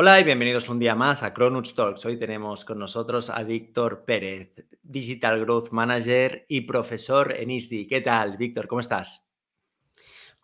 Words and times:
Hola 0.00 0.20
y 0.20 0.22
bienvenidos 0.22 0.68
un 0.68 0.78
día 0.78 0.94
más 0.94 1.24
a 1.24 1.34
Cronuts 1.34 1.74
Talks. 1.74 2.06
Hoy 2.06 2.16
tenemos 2.16 2.64
con 2.64 2.78
nosotros 2.78 3.30
a 3.30 3.42
Víctor 3.42 4.04
Pérez, 4.04 4.54
Digital 4.80 5.40
Growth 5.40 5.70
Manager 5.72 6.46
y 6.48 6.60
profesor 6.60 7.34
en 7.36 7.50
ISDI. 7.50 7.88
¿Qué 7.88 8.00
tal, 8.00 8.36
Víctor? 8.36 8.68
¿Cómo 8.68 8.78
estás? 8.78 9.28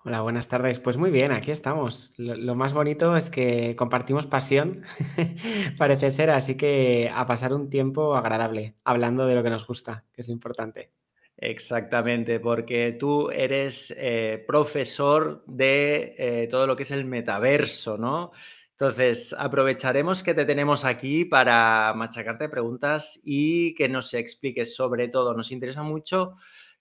Hola, 0.05 0.23
buenas 0.23 0.49
tardes. 0.49 0.81
Pues 0.81 0.97
muy 0.97 1.13
bien, 1.13 1.31
aquí 1.31 1.53
estamos. 1.53 2.15
Lo, 2.19 2.57
más 2.57 2.75
bonito 2.75 3.17
es 3.17 3.31
que 3.31 3.77
compartimos 3.77 4.27
pasión, 4.27 4.83
parece 5.79 6.11
ser, 6.11 6.31
así 6.31 6.57
que 6.57 7.09
a 7.15 7.25
pasar 7.25 7.55
un 7.55 7.71
tiempo 7.71 8.17
agradable, 8.17 8.75
hablando 8.83 9.25
de 9.25 9.37
lo 9.37 9.45
que 9.45 9.51
nos 9.51 9.69
gusta, 9.69 10.05
que 10.13 10.23
es 10.23 10.31
importante. 10.31 10.91
Exactamente, 11.37 12.41
porque 12.41 12.97
tú 12.99 13.31
eres 13.31 13.95
eh, 13.99 14.45
profesor 14.49 15.45
de 15.47 16.17
eh, 16.19 16.49
todo 16.51 16.67
lo 16.67 16.75
que 16.75 16.83
es 16.83 16.91
el 16.91 17.05
metaverso, 17.05 17.97
¿no? 17.99 18.33
Entonces, 18.79 19.33
aprovecharemos 19.39 20.25
que 20.25 20.35
te 20.35 20.45
tenemos 20.45 20.85
aquí 20.85 21.25
para 21.25 21.93
machacarte 21.95 22.49
preguntas 22.49 23.21
y 23.23 23.73
que 23.77 23.89
nos 23.89 24.13
expliques 24.15 24.75
sobre 24.75 25.07
todo. 25.07 25.33
Nos 25.33 25.53
interesa 25.53 25.85
mucho 25.85 26.35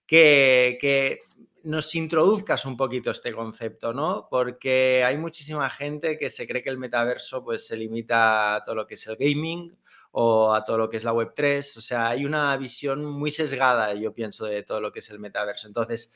que, 0.08 1.20
nos 1.64 1.94
introduzcas 1.94 2.66
un 2.66 2.76
poquito 2.76 3.12
este 3.12 3.32
concepto, 3.32 3.94
¿no? 3.94 4.28
Porque 4.30 5.04
hay 5.06 5.18
muchísima 5.18 5.70
gente 5.70 6.18
que 6.18 6.32
se 6.32 6.48
cree 6.48 6.64
que 6.64 6.72
el 6.72 6.80
metaverso 6.80 7.44
pues, 7.44 7.68
se 7.68 7.78
limita 7.78 8.56
a 8.56 8.64
todo 8.64 8.76
lo 8.76 8.88
que 8.88 8.96
es 8.96 9.08
el 9.08 9.16
gaming 9.16 9.78
o 10.12 10.52
a 10.54 10.64
todo 10.64 10.80
lo 10.80 10.90
que 10.90 10.98
es 10.98 11.04
la 11.04 11.14
Web3. 11.14 11.78
O 11.78 11.82
sea, 11.82 12.10
hay 12.10 12.26
una 12.26 12.58
visión 12.58 13.06
muy 13.06 13.30
sesgada, 13.30 13.94
yo 13.94 14.14
pienso, 14.14 14.46
de 14.46 14.64
todo 14.64 14.82
lo 14.82 14.92
que 14.92 15.00
es 15.00 15.10
el 15.12 15.20
metaverso. 15.20 15.68
Entonces, 15.68 16.14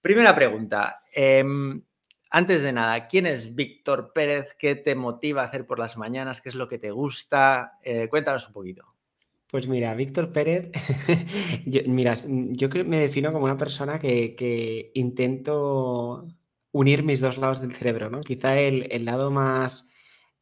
primera 0.00 0.34
pregunta. 0.34 1.02
Em, 1.12 1.82
antes 2.32 2.62
de 2.62 2.72
nada, 2.72 3.06
¿quién 3.08 3.26
es 3.26 3.54
Víctor 3.54 4.12
Pérez? 4.14 4.56
¿Qué 4.58 4.74
te 4.74 4.94
motiva 4.94 5.42
a 5.42 5.44
hacer 5.44 5.66
por 5.66 5.78
las 5.78 5.98
mañanas? 5.98 6.40
¿Qué 6.40 6.48
es 6.48 6.54
lo 6.54 6.66
que 6.66 6.78
te 6.78 6.90
gusta? 6.90 7.78
Eh, 7.84 8.08
cuéntanos 8.08 8.46
un 8.46 8.54
poquito. 8.54 8.94
Pues 9.48 9.68
mira, 9.68 9.94
Víctor 9.94 10.32
Pérez, 10.32 10.70
yo, 11.66 11.82
mira, 11.86 12.14
yo 12.24 12.68
me 12.86 13.00
defino 13.00 13.32
como 13.32 13.44
una 13.44 13.58
persona 13.58 13.98
que, 13.98 14.90
intento 14.94 16.26
unir 16.70 17.02
mis 17.02 17.20
dos 17.20 17.36
lados 17.36 17.60
del 17.60 17.74
cerebro, 17.74 18.08
¿no? 18.08 18.20
Quizá 18.20 18.58
el, 18.58 19.04
lado 19.04 19.30
más 19.30 19.90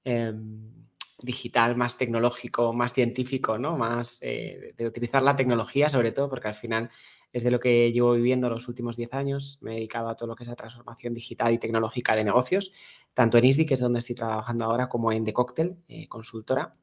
em, 0.05 0.80
digital, 1.23 1.77
más 1.77 1.99
tecnológico, 1.99 2.73
más 2.73 2.93
científico, 2.93 3.59
¿no? 3.59 3.77
Más 3.77 4.21
eh, 4.23 4.75
de 4.77 4.87
utilizar 4.87 5.23
la 5.23 5.37
tecnología, 5.37 5.89
sobre 5.89 6.13
todo, 6.13 6.29
porque 6.29 6.49
al 6.49 6.55
final 6.55 6.91
es 7.33 7.45
de 7.45 7.51
lo 7.51 7.61
que 7.61 7.93
llevo 7.93 8.13
viviendo 8.13 8.49
los 8.49 8.69
últimos 8.69 8.97
10 8.97 9.15
años. 9.15 9.59
Me 9.63 9.73
he 9.73 9.75
dedicado 9.77 10.09
a 10.09 10.17
todo 10.17 10.29
lo 10.29 10.37
que 10.37 10.45
es 10.45 10.49
la 10.49 10.57
transformación 10.57 11.15
digital 11.15 11.53
y 11.53 11.59
tecnológica 11.59 12.17
de 12.17 12.25
negocios, 12.25 12.73
tanto 13.15 13.39
en 13.39 13.45
ISDI, 13.45 13.67
que 13.67 13.75
es 13.75 13.81
donde 13.81 13.99
estoy 13.99 14.15
trabajando 14.15 14.65
ahora, 14.65 14.89
como 14.89 15.13
en 15.13 15.25
The 15.25 15.33
Cocktail, 15.33 15.77
eh, 15.89 16.09
consultora. 16.09 16.77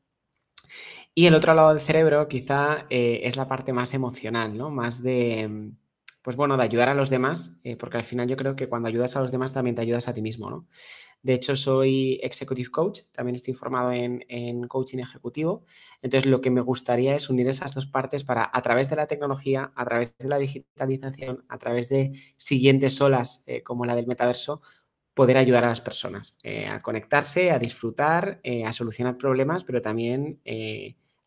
Y 1.14 1.26
el 1.26 1.36
otro 1.36 1.54
lado 1.54 1.70
del 1.70 1.80
cerebro 1.80 2.28
quizá 2.28 2.86
eh, 2.90 3.22
es 3.24 3.38
la 3.38 3.48
parte 3.48 3.74
más 3.74 3.94
emocional, 3.94 4.56
¿no? 4.56 4.70
Más 4.70 5.02
de, 5.02 5.72
pues 6.24 6.36
bueno, 6.36 6.58
de 6.58 6.64
ayudar 6.64 6.90
a 6.90 6.94
los 6.94 7.10
demás, 7.10 7.62
porque 7.80 7.98
al 7.98 8.04
final 8.04 8.28
yo 8.28 8.38
creo 8.38 8.56
que 8.56 8.68
cuando 8.68 8.88
ayudas 8.88 9.16
a 9.16 9.22
los 9.22 9.32
demás 9.32 9.54
también 9.54 9.76
te 9.76 9.82
ayudas 9.82 10.08
a 10.08 10.14
ti 10.14 10.22
mismo, 10.22 10.50
¿no? 10.50 10.68
De 11.24 11.34
hecho, 11.34 11.56
soy 11.56 12.20
executive 12.22 12.70
coach, 12.70 13.02
también 13.12 13.36
estoy 13.36 13.54
formado 13.54 13.92
en, 13.92 14.68
coaching 14.68 15.00
ejecutivo. 15.00 15.64
Entonces, 16.02 16.30
lo 16.30 16.42
que 16.42 16.50
me 16.50 16.62
gustaría 16.62 17.16
es 17.16 17.30
unir 17.30 17.48
esas 17.50 17.74
dos 17.74 17.86
partes 17.86 18.24
para, 18.24 18.50
a 18.52 18.62
través 18.62 18.90
de 18.90 18.96
la 18.96 19.08
tecnología, 19.08 19.72
a 19.76 19.86
través 19.86 20.18
de 20.18 20.30
la 20.30 20.38
digitalización, 20.38 21.44
a 21.50 21.58
través 21.58 21.90
de 21.90 22.12
siguientes 22.36 23.02
olas 23.02 23.44
eh, 23.48 23.64
como 23.64 23.86
la 23.86 23.96
del 23.96 24.08
metaverso, 24.08 24.62
poder 25.14 25.38
ayudar 25.38 25.66
a 25.66 25.70
las 25.70 25.82
personas 25.82 26.38
eh, 26.44 26.68
a 26.68 26.80
conectarse, 26.80 27.50
a 27.50 27.58
disfrutar, 27.58 28.40
eh, 28.44 28.64
a 28.66 28.72
solucionar 28.72 29.18
problemas, 29.18 29.64
pero 29.64 29.82
también 29.82 30.40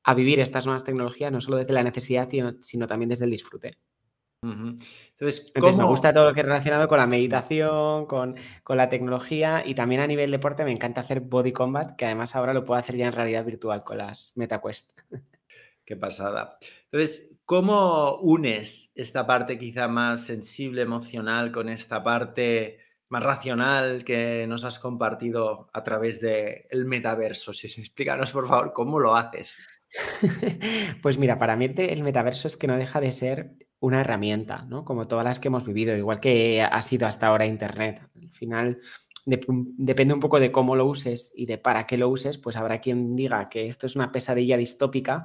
a 0.02 0.14
vivir 0.14 0.40
estas 0.40 0.64
nuevas 0.64 0.84
tecnologías, 0.84 1.32
no 1.32 1.40
solo 1.40 1.56
desde 1.56 1.74
la 1.74 1.82
necesidad, 1.82 2.28
sino 2.60 2.86
también 2.86 3.08
desde 3.08 3.24
el 3.24 3.32
disfrute. 3.32 3.78
Entonces, 5.20 5.76
me 5.76 5.84
gusta 5.84 6.14
todo 6.14 6.24
lo 6.24 6.32
que 6.32 6.40
es 6.40 6.46
relacionado 6.46 6.88
con 6.88 6.96
la 6.96 7.06
meditación, 7.06 8.06
con, 8.06 8.36
la 8.68 8.88
tecnología 8.88 9.62
y 9.66 9.74
también 9.74 10.00
a 10.00 10.06
nivel 10.06 10.30
deporte 10.30 10.64
me 10.64 10.72
encanta 10.72 11.02
hacer 11.02 11.20
body 11.20 11.52
combat, 11.52 11.94
que 11.94 12.06
además 12.06 12.34
ahora 12.34 12.54
lo 12.54 12.64
puedo 12.64 12.80
hacer 12.80 12.96
ya 12.96 13.06
en 13.06 13.12
realidad 13.12 13.44
virtual 13.44 13.84
con 13.84 13.98
las 13.98 14.32
MetaQuest. 14.36 15.00
Qué 15.84 15.96
pasada. 15.96 16.56
Entonces, 16.84 17.36
¿cómo 17.44 18.16
unes 18.20 18.92
esta 18.94 19.26
parte 19.26 19.58
quizá 19.58 19.88
más 19.88 20.24
sensible, 20.24 20.82
emocional, 20.82 21.52
con 21.52 21.68
esta 21.68 22.02
parte 22.02 22.78
más 23.10 23.22
racional 23.22 24.04
que 24.04 24.46
nos 24.48 24.64
has 24.64 24.78
compartido 24.78 25.68
a 25.74 25.82
través 25.82 26.20
del 26.22 26.64
el 26.70 26.86
metaverso? 26.86 27.52
Si 27.52 27.66
explícanos, 27.66 28.32
por 28.32 28.48
favor, 28.48 28.72
cómo 28.72 28.98
lo 28.98 29.14
haces. 29.14 29.54
pues 31.02 31.18
mira, 31.18 31.36
para 31.36 31.56
mí 31.56 31.74
el 31.76 32.04
metaverso 32.04 32.46
es 32.46 32.56
que 32.56 32.68
no 32.68 32.76
deja 32.78 33.00
de 33.00 33.12
ser 33.12 33.56
una 33.80 34.00
herramienta, 34.00 34.64
¿no? 34.68 34.84
Como 34.84 35.08
todas 35.08 35.24
las 35.24 35.40
que 35.40 35.48
hemos 35.48 35.64
vivido, 35.64 35.96
igual 35.96 36.20
que 36.20 36.62
ha 36.62 36.82
sido 36.82 37.06
hasta 37.06 37.26
ahora 37.26 37.46
Internet. 37.46 38.00
Al 38.14 38.30
final 38.30 38.78
depende 39.26 40.14
un 40.14 40.20
poco 40.20 40.40
de 40.40 40.52
cómo 40.52 40.76
lo 40.76 40.86
uses 40.86 41.32
y 41.36 41.46
de 41.46 41.58
para 41.58 41.86
qué 41.86 41.98
lo 41.98 42.08
uses, 42.08 42.38
pues 42.38 42.56
habrá 42.56 42.80
quien 42.80 43.16
diga 43.16 43.48
que 43.48 43.66
esto 43.66 43.86
es 43.86 43.96
una 43.96 44.12
pesadilla 44.12 44.56
distópica, 44.56 45.24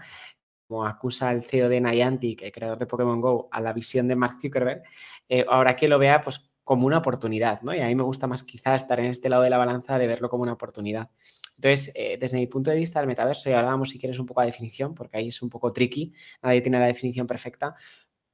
como 0.67 0.85
acusa 0.85 1.31
el 1.31 1.43
CEO 1.43 1.69
de 1.69 1.81
Niantic, 1.81 2.41
el 2.41 2.51
creador 2.51 2.77
de 2.77 2.87
Pokémon 2.87 3.21
Go, 3.21 3.49
a 3.51 3.61
la 3.61 3.73
visión 3.73 4.07
de 4.07 4.15
Mark 4.15 4.37
Zuckerberg, 4.41 4.83
eh, 5.29 5.45
ahora 5.47 5.75
que 5.75 5.87
lo 5.87 5.99
vea 5.99 6.21
pues 6.21 6.51
como 6.63 6.87
una 6.87 6.97
oportunidad, 6.97 7.61
¿no? 7.61 7.75
Y 7.75 7.79
a 7.79 7.87
mí 7.87 7.95
me 7.95 8.03
gusta 8.03 8.25
más 8.25 8.43
quizá 8.43 8.73
estar 8.73 8.99
en 8.99 9.05
este 9.05 9.29
lado 9.29 9.43
de 9.43 9.51
la 9.51 9.57
balanza 9.57 9.99
de 9.99 10.07
verlo 10.07 10.29
como 10.29 10.41
una 10.41 10.53
oportunidad. 10.53 11.11
Entonces, 11.57 11.93
eh, 11.95 12.17
desde 12.19 12.39
mi 12.39 12.47
punto 12.47 12.71
de 12.71 12.77
vista, 12.77 12.99
el 12.99 13.07
metaverso, 13.07 13.49
y 13.49 13.53
ahora 13.53 13.77
si 13.85 13.99
quieres 13.99 14.17
un 14.17 14.25
poco 14.25 14.41
a 14.41 14.45
definición, 14.45 14.95
porque 14.95 15.17
ahí 15.17 15.27
es 15.27 15.41
un 15.43 15.49
poco 15.49 15.71
tricky, 15.71 16.11
nadie 16.41 16.61
tiene 16.61 16.79
la 16.79 16.87
definición 16.87 17.27
perfecta, 17.27 17.75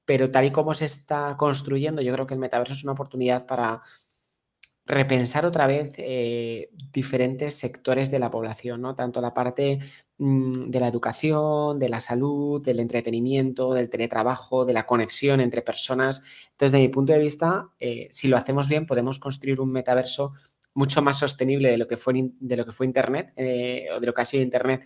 pero 0.05 0.31
tal 0.31 0.45
y 0.45 0.51
como 0.51 0.73
se 0.73 0.85
está 0.85 1.35
construyendo, 1.37 2.01
yo 2.01 2.13
creo 2.13 2.27
que 2.27 2.33
el 2.33 2.39
metaverso 2.39 2.73
es 2.73 2.83
una 2.83 2.93
oportunidad 2.93 3.45
para 3.45 3.81
repensar 4.85 5.45
otra 5.45 5.67
vez 5.67 5.93
eh, 5.97 6.69
diferentes 6.91 7.57
sectores 7.57 8.11
de 8.11 8.19
la 8.19 8.31
población, 8.31 8.81
¿no? 8.81 8.95
Tanto 8.95 9.21
la 9.21 9.33
parte 9.33 9.79
mm, 10.17 10.69
de 10.69 10.79
la 10.79 10.87
educación, 10.87 11.79
de 11.79 11.89
la 11.89 11.99
salud, 11.99 12.63
del 12.63 12.79
entretenimiento, 12.79 13.73
del 13.73 13.89
teletrabajo, 13.89 14.65
de 14.65 14.73
la 14.73 14.85
conexión 14.85 15.39
entre 15.39 15.61
personas. 15.61 16.49
Entonces, 16.51 16.73
de 16.73 16.79
mi 16.79 16.89
punto 16.89 17.13
de 17.13 17.19
vista, 17.19 17.69
eh, 17.79 18.07
si 18.11 18.27
lo 18.27 18.37
hacemos 18.37 18.67
bien, 18.67 18.85
podemos 18.85 19.19
construir 19.19 19.61
un 19.61 19.71
metaverso 19.71 20.33
mucho 20.73 21.01
más 21.01 21.19
sostenible 21.19 21.69
de 21.69 21.77
lo 21.77 21.87
que 21.87 21.97
fue, 21.97 22.13
de 22.39 22.57
lo 22.57 22.65
que 22.65 22.71
fue 22.71 22.85
Internet 22.85 23.33
eh, 23.35 23.87
o 23.95 23.99
de 23.99 24.07
lo 24.07 24.13
que 24.13 24.21
ha 24.21 24.25
sido 24.25 24.43
Internet 24.43 24.83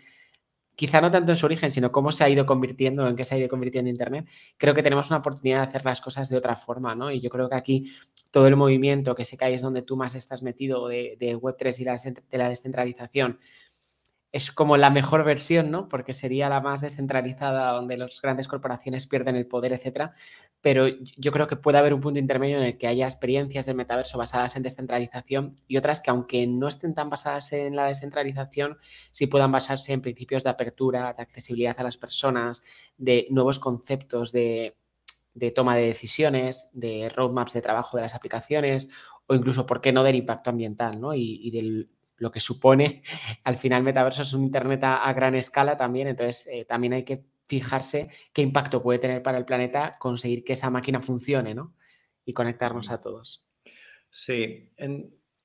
quizá 0.76 1.02
no 1.02 1.12
tanto 1.12 1.32
en 1.32 1.36
su 1.36 1.46
origen, 1.46 1.72
sino 1.72 1.92
cómo 1.92 2.12
se 2.12 2.24
ha 2.24 2.30
ido 2.30 2.46
convirtiendo, 2.46 3.08
en 3.08 3.16
qué 3.16 3.24
se 3.24 3.36
ha 3.36 3.38
ido 3.38 3.50
convirtiendo 3.50 3.90
Internet, 3.90 4.30
creo 4.58 4.74
que 4.74 4.84
tenemos 4.84 5.10
una 5.10 5.20
oportunidad 5.20 5.58
de 5.58 5.64
hacer 5.64 5.86
las 5.86 6.02
cosas 6.02 6.30
de 6.30 6.38
otra 6.38 6.56
forma, 6.56 6.96
¿no? 6.96 7.12
Y 7.12 7.22
yo 7.22 7.30
creo 7.30 7.50
que 7.50 7.56
aquí 7.56 7.92
todo 8.32 8.48
el 8.48 8.56
movimiento, 8.56 9.16
que 9.16 9.24
sé 9.24 9.38
que 9.38 9.46
ahí 9.46 9.54
es 9.54 9.62
donde 9.62 9.82
tú 9.82 9.96
más 9.96 10.14
estás 10.16 10.44
metido 10.44 10.88
de, 10.88 11.18
Web3 11.20 11.80
y 11.80 11.84
de 12.30 12.38
la 12.38 12.50
descentralización, 12.50 13.40
es 14.36 14.52
como 14.52 14.76
la 14.76 14.90
mejor 14.90 15.24
versión, 15.24 15.72
¿no? 15.72 15.88
Porque 15.88 16.12
sería 16.12 16.50
la 16.50 16.60
más 16.60 16.82
descentralizada, 16.82 17.72
donde 17.72 17.96
las 17.96 18.22
grandes 18.22 18.50
corporaciones 18.50 19.08
pierden 19.08 19.38
el 19.38 19.48
poder, 19.48 19.72
etcétera. 19.72 20.12
Pero 20.60 20.88
yo 20.90 21.32
creo 21.32 21.48
que 21.48 21.56
puede 21.56 21.78
haber 21.78 21.94
un 21.94 22.02
punto 22.02 22.20
intermedio 22.20 22.58
en 22.58 22.64
el 22.64 22.78
que 22.78 22.88
haya 22.88 23.06
experiencias 23.06 23.66
del 23.66 23.78
metaverso 23.78 24.18
basadas 24.18 24.58
en 24.58 24.64
descentralización 24.64 25.56
y 25.70 25.78
otras 25.78 26.02
que, 26.02 26.12
aunque 26.12 26.48
no 26.48 26.68
estén 26.68 26.94
tan 26.94 27.10
basadas 27.10 27.54
en 27.54 27.78
la 27.78 27.86
descentralización, 27.86 28.78
sí 28.82 29.28
puedan 29.28 29.54
basarse 29.54 29.94
en 29.94 30.02
principios 30.02 30.44
de 30.44 30.50
apertura, 30.50 31.14
de 31.14 31.24
accesibilidad 31.24 31.80
a 31.80 31.84
las 31.84 31.96
personas, 31.96 32.92
de 32.98 33.28
nuevos 33.30 33.60
conceptos 33.60 34.34
de, 34.34 34.76
toma 35.56 35.78
de 35.78 35.84
decisiones, 35.84 36.72
de 36.74 37.08
roadmaps 37.08 37.54
de 37.54 37.62
trabajo 37.62 37.96
de 37.96 38.04
las 38.04 38.16
aplicaciones 38.16 38.90
o 39.28 39.34
incluso, 39.34 39.66
¿por 39.66 39.80
qué 39.80 39.94
no, 39.94 40.04
del 40.04 40.16
impacto 40.16 40.50
ambiental 40.50 41.00
¿no? 41.00 41.16
y, 41.16 41.40
y 41.42 41.52
del 41.52 41.90
lo 42.18 42.32
que 42.32 42.40
supone, 42.40 43.02
al 43.44 43.56
final 43.56 43.84
metaverso 43.84 44.22
es 44.22 44.34
un 44.34 44.44
Internet 44.44 44.84
a, 44.84 45.12
gran 45.14 45.36
escala 45.36 45.76
también, 45.76 46.08
entonces 46.08 46.48
eh, 46.48 46.66
también 46.66 46.94
hay 46.94 47.04
que 47.04 47.24
fijarse 47.48 48.10
qué 48.34 48.42
impacto 48.42 48.82
puede 48.82 49.00
tener 49.00 49.22
para 49.22 49.38
el 49.38 49.46
planeta 49.46 49.92
conseguir 50.00 50.44
que 50.44 50.54
esa 50.54 50.70
máquina 50.70 51.02
funcione, 51.02 51.54
¿no? 51.54 51.76
Y 52.26 52.34
conectarnos 52.34 52.90
a 52.90 53.00
todos. 53.00 53.46
Sí, 54.10 54.70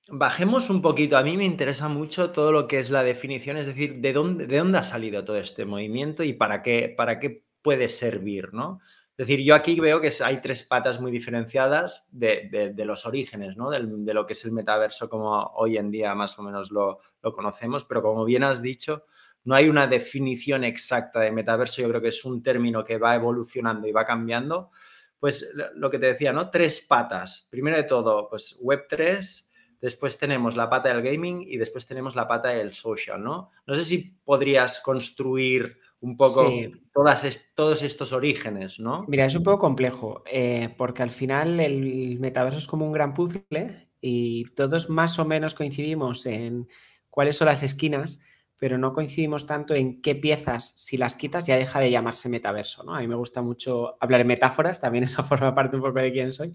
bajemos 0.08 0.70
un 0.70 0.80
poquito. 0.80 1.16
A 1.16 1.22
mí 1.22 1.36
me 1.36 1.44
interesa 1.44 1.88
mucho 1.88 2.30
todo 2.30 2.52
lo 2.52 2.66
que 2.66 2.78
es 2.78 2.90
la 2.90 3.02
definición, 3.02 3.56
es 3.56 3.66
decir, 3.66 3.96
de 4.00 4.12
dónde, 4.12 4.46
de 4.46 4.58
dónde 4.58 4.78
ha 4.78 4.82
salido 4.82 5.24
todo 5.24 5.36
este 5.36 5.64
movimiento 5.64 6.24
y 6.24 6.32
para 6.32 6.62
qué, 6.62 6.92
para 6.96 7.18
qué 7.18 7.44
puede 7.62 7.88
servir, 7.88 8.54
¿no? 8.54 8.80
Es 9.20 9.26
decir, 9.26 9.44
yo 9.44 9.54
aquí 9.54 9.78
veo 9.78 10.00
que 10.00 10.10
hay 10.24 10.40
tres 10.40 10.62
patas 10.62 10.98
muy 10.98 11.12
diferenciadas 11.12 12.08
de, 12.10 12.72
los 12.86 13.04
orígenes, 13.04 13.54
¿no? 13.54 13.68
De, 13.68 14.14
lo 14.14 14.24
que 14.24 14.32
es 14.32 14.46
el 14.46 14.52
metaverso 14.52 15.10
como 15.10 15.44
hoy 15.56 15.76
en 15.76 15.90
día 15.90 16.14
más 16.14 16.38
o 16.38 16.42
menos 16.42 16.70
lo, 16.70 17.00
conocemos, 17.20 17.84
pero 17.84 18.00
como 18.00 18.24
bien 18.24 18.44
has 18.44 18.62
dicho, 18.62 19.04
no 19.44 19.54
hay 19.54 19.68
una 19.68 19.86
definición 19.86 20.64
exacta 20.64 21.20
de 21.20 21.32
metaverso, 21.32 21.82
yo 21.82 21.90
creo 21.90 22.00
que 22.00 22.08
es 22.08 22.24
un 22.24 22.42
término 22.42 22.82
que 22.82 22.96
va 22.96 23.14
evolucionando 23.14 23.86
y 23.86 23.92
va 23.92 24.06
cambiando. 24.06 24.70
Pues 25.18 25.54
lo 25.74 25.90
que 25.90 25.98
te 25.98 26.06
decía, 26.06 26.32
¿no? 26.32 26.48
Tres 26.48 26.80
patas. 26.80 27.46
Primero 27.50 27.76
de 27.76 27.82
todo, 27.82 28.26
pues 28.26 28.58
Web3, 28.62 29.50
después 29.82 30.16
tenemos 30.16 30.56
la 30.56 30.70
pata 30.70 30.88
del 30.88 31.02
gaming 31.02 31.42
y 31.42 31.58
después 31.58 31.86
tenemos 31.86 32.16
la 32.16 32.26
pata 32.26 32.48
del 32.48 32.72
social, 32.72 33.22
¿no? 33.22 33.50
No 33.66 33.74
sé 33.74 33.82
si 33.84 34.16
podrías 34.24 34.80
construir 34.80 35.78
un 36.00 36.16
poco 36.16 36.50
todas 36.92 37.52
todos 37.54 37.82
estos 37.82 38.12
orígenes, 38.12 38.80
¿no? 38.80 39.04
Mira, 39.08 39.26
es 39.26 39.34
un 39.34 39.42
poco 39.42 39.58
complejo, 39.58 40.22
eh, 40.26 40.74
porque 40.76 41.02
al 41.02 41.10
final 41.10 41.60
el 41.60 42.18
metaverso 42.20 42.58
es 42.58 42.66
como 42.66 42.86
un 42.86 42.92
gran 42.92 43.12
puzzle 43.12 43.90
y 44.00 44.44
todos 44.54 44.88
más 44.88 45.18
o 45.18 45.24
menos 45.24 45.54
coincidimos 45.54 46.24
en 46.26 46.68
cuáles 47.10 47.36
son 47.36 47.46
las 47.46 47.62
esquinas, 47.62 48.22
pero 48.60 48.78
no 48.78 48.92
coincidimos 48.92 49.46
tanto 49.46 49.74
en 49.74 50.02
qué 50.02 50.14
piezas, 50.14 50.74
si 50.76 50.96
las 50.98 51.16
quitas, 51.16 51.46
ya 51.46 51.56
deja 51.56 51.80
de 51.80 51.90
llamarse 51.90 52.28
metaverso, 52.28 52.84
¿no? 52.84 52.94
A 52.94 53.00
mí 53.00 53.08
me 53.08 53.14
gusta 53.14 53.42
mucho 53.42 53.96
hablar 54.00 54.20
en 54.20 54.26
metáforas, 54.26 54.80
también 54.80 55.04
eso 55.04 55.24
forma 55.24 55.54
parte 55.54 55.76
un 55.76 55.82
poco 55.82 55.98
de 55.98 56.12
quién 56.12 56.30
soy. 56.30 56.54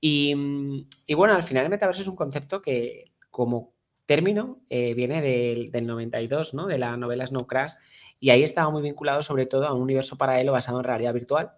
Y, 0.00 0.34
bueno, 1.14 1.34
al 1.34 1.42
final 1.42 1.64
el 1.64 1.70
metaverso 1.70 2.02
es 2.02 2.08
un 2.08 2.16
concepto 2.16 2.60
que 2.60 3.12
como 3.30 3.74
término 4.06 4.60
eh, 4.68 4.94
viene 4.94 5.20
del, 5.20 5.70
del, 5.70 5.86
92, 5.86 6.54
¿no? 6.54 6.66
De 6.66 6.78
la 6.78 6.96
novela 6.96 7.26
Snow 7.26 7.46
Crash, 7.46 7.72
y 8.20 8.30
ahí 8.30 8.42
estaba 8.42 8.70
muy 8.70 8.82
vinculado 8.82 9.22
sobre 9.22 9.46
todo 9.46 9.66
a 9.66 9.72
un 9.72 9.82
universo 9.82 10.16
paralelo 10.16 10.52
basado 10.52 10.78
en 10.78 10.84
realidad 10.84 11.14
virtual, 11.14 11.52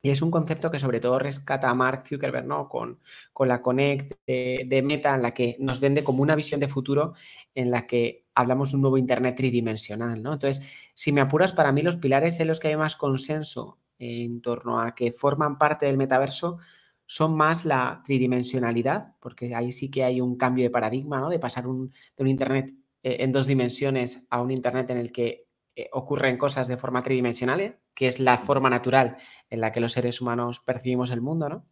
y 0.00 0.10
es 0.10 0.22
un 0.22 0.30
concepto 0.30 0.70
que 0.70 0.78
sobre 0.78 1.00
todo 1.00 1.18
rescata 1.18 1.68
a 1.68 1.74
Mark 1.74 2.06
Zuckerberg, 2.06 2.46
¿no? 2.46 2.68
Con, 2.68 3.00
con 3.32 3.48
la 3.48 3.60
Connect 3.62 4.12
de, 4.26 4.82
Meta, 4.84 5.14
en 5.14 5.22
la 5.22 5.34
que 5.34 5.56
nos 5.58 5.80
vende 5.80 6.04
como 6.04 6.22
una 6.22 6.36
visión 6.36 6.60
de 6.60 6.68
futuro 6.68 7.14
en 7.54 7.70
la 7.70 7.86
que 7.86 8.26
hablamos 8.34 8.70
de 8.70 8.76
un 8.76 8.82
nuevo 8.82 8.98
Internet 8.98 9.36
tridimensional, 9.36 10.22
¿no? 10.22 10.34
Entonces, 10.34 10.90
si 10.94 11.10
me 11.10 11.20
apuras, 11.20 11.52
para 11.52 11.72
mí 11.72 11.82
los 11.82 11.96
pilares 11.96 12.38
en 12.38 12.46
los 12.46 12.60
que 12.60 12.68
hay 12.68 12.76
más 12.76 12.94
consenso 12.94 13.80
en 13.98 14.40
torno 14.40 14.80
a 14.80 14.94
que 14.94 15.10
forman 15.10 15.58
parte 15.58 15.86
del 15.86 15.96
metaverso 15.96 16.58
son 17.04 17.36
más 17.36 17.64
la 17.64 18.02
tridimensionalidad, 18.04 19.16
porque 19.18 19.54
ahí 19.54 19.72
sí 19.72 19.90
que 19.90 20.04
hay 20.04 20.20
un 20.20 20.36
cambio 20.36 20.64
de 20.64 20.70
paradigma, 20.70 21.18
¿no? 21.18 21.28
De 21.28 21.40
pasar 21.40 21.64
de 21.64 21.70
un 21.70 21.90
Internet 22.28 22.70
eh, 23.02 23.16
en 23.20 23.32
dos 23.32 23.48
dimensiones 23.48 24.26
a 24.30 24.40
un 24.40 24.52
Internet 24.52 24.90
en 24.90 24.98
el 24.98 25.10
que 25.10 25.47
eh, 25.78 25.88
ocurren 25.92 26.38
cosas 26.38 26.66
de 26.66 26.76
forma 26.76 27.02
tridimensional, 27.02 27.78
que 27.94 28.08
es 28.08 28.18
la 28.18 28.36
forma 28.36 28.68
natural 28.68 29.14
en 29.48 29.60
la 29.60 29.70
que 29.70 29.78
los 29.78 29.92
seres 29.92 30.20
humanos 30.20 30.58
percibimos 30.58 31.12
el 31.12 31.20
mundo, 31.20 31.48
¿no? 31.48 31.68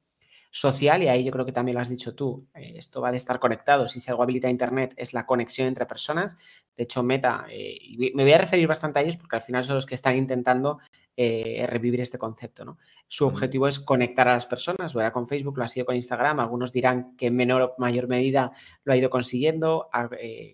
Social, 0.57 1.03
y 1.03 1.09
ahí 1.09 1.23
yo 1.23 1.31
creo 1.31 1.45
que 1.45 1.53
también 1.53 1.75
lo 1.75 1.83
has 1.83 1.91
dicho 1.91 2.15
tú, 2.15 2.49
eh, 2.55 2.73
esto 2.77 3.03
va 3.03 3.11
de 3.11 3.19
estar 3.19 3.39
conectado. 3.39 3.87
Si 3.87 4.01
algo 4.11 4.23
habilita 4.23 4.49
Internet 4.49 4.95
es 4.97 5.13
la 5.13 5.27
conexión 5.27 5.69
entre 5.69 5.85
personas. 5.85 6.65
De 6.75 6.85
hecho, 6.85 7.03
Meta, 7.03 7.45
eh, 7.51 7.77
y 7.79 8.15
me 8.15 8.23
voy 8.23 8.33
a 8.33 8.39
referir 8.39 8.67
bastante 8.67 8.99
a 8.99 9.03
ellos 9.03 9.19
porque 9.19 9.37
al 9.37 9.43
final 9.43 9.65
son 9.65 9.75
los 9.75 9.85
que 9.85 9.95
están 9.95 10.17
intentando 10.17 10.79
eh, 11.15 11.67
revivir 11.69 12.01
este 12.01 12.17
concepto. 12.17 12.65
¿no? 12.65 12.79
Su 13.07 13.27
objetivo 13.27 13.69
es 13.69 13.79
conectar 13.79 14.29
a 14.29 14.33
las 14.33 14.47
personas, 14.47 14.95
lo 14.95 15.03
era 15.03 15.13
con 15.13 15.29
Facebook, 15.29 15.59
lo 15.59 15.65
ha 15.65 15.69
sido 15.69 15.85
con 15.85 15.95
Instagram, 15.95 16.41
algunos 16.41 16.73
dirán 16.73 17.15
que 17.19 17.27
en 17.27 17.37
menor 17.37 17.61
o 17.61 17.75
mayor 17.77 18.09
medida 18.09 18.51
lo 18.85 18.95
ha 18.95 18.97
ido 18.97 19.11
consiguiendo 19.11 19.91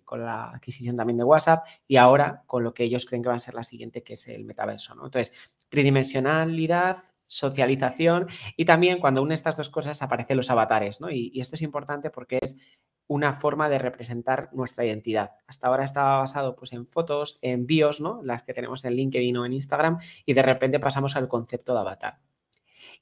con 0.05 0.20
la 0.20 0.50
adquisición 0.50 0.96
también 0.96 1.16
de 1.16 1.25
WhatsApp 1.25 1.64
y 1.87 1.94
ahora 1.94 2.43
con 2.48 2.64
lo 2.64 2.75
que 2.75 2.82
ellos 2.82 3.06
creen 3.06 3.22
que 3.22 3.28
va 3.28 3.37
a 3.37 3.38
ser 3.38 3.55
la 3.55 3.62
siguiente, 3.62 4.02
que 4.02 4.14
es 4.14 4.26
el 4.26 4.44
metaverso. 4.44 4.96
¿no? 4.96 5.05
Entonces, 5.05 5.56
tridimensionalidad, 5.69 6.96
socialización 7.32 8.26
y 8.56 8.67
también 8.67 9.00
cuando 9.00 9.23
une 9.23 9.34
estas 9.34 9.56
dos 9.56 9.70
cosas 9.70 10.02
aparecen 10.02 10.37
los 10.37 10.50
avatares, 10.50 11.00
¿no? 11.00 11.11
Y, 11.11 11.32
esto 11.40 11.56
es 11.56 11.62
importante 11.62 12.11
porque 12.11 12.38
es 12.43 12.81
una 13.06 13.32
forma 13.32 13.69
de 13.69 13.79
representar 13.79 14.50
nuestra 14.52 14.84
identidad. 14.84 15.31
Hasta 15.46 15.69
ahora 15.69 15.84
estaba 15.84 16.19
basado 16.19 16.55
pues, 16.55 16.73
en 16.73 16.87
fotos, 16.87 17.38
en 17.43 17.67
bios, 17.67 18.00
¿no? 18.00 18.20
Las 18.23 18.43
que 18.43 18.52
tenemos 18.52 18.84
en 18.84 18.94
LinkedIn 18.94 19.37
o 19.37 19.46
en 19.46 19.55
Instagram 19.55 19.99
y 20.26 20.34
de 20.34 20.43
repente 20.43 20.79
pasamos 20.79 21.17
al 21.17 21.29
concepto 21.29 21.73
de 21.73 21.81
avatar. 21.81 22.20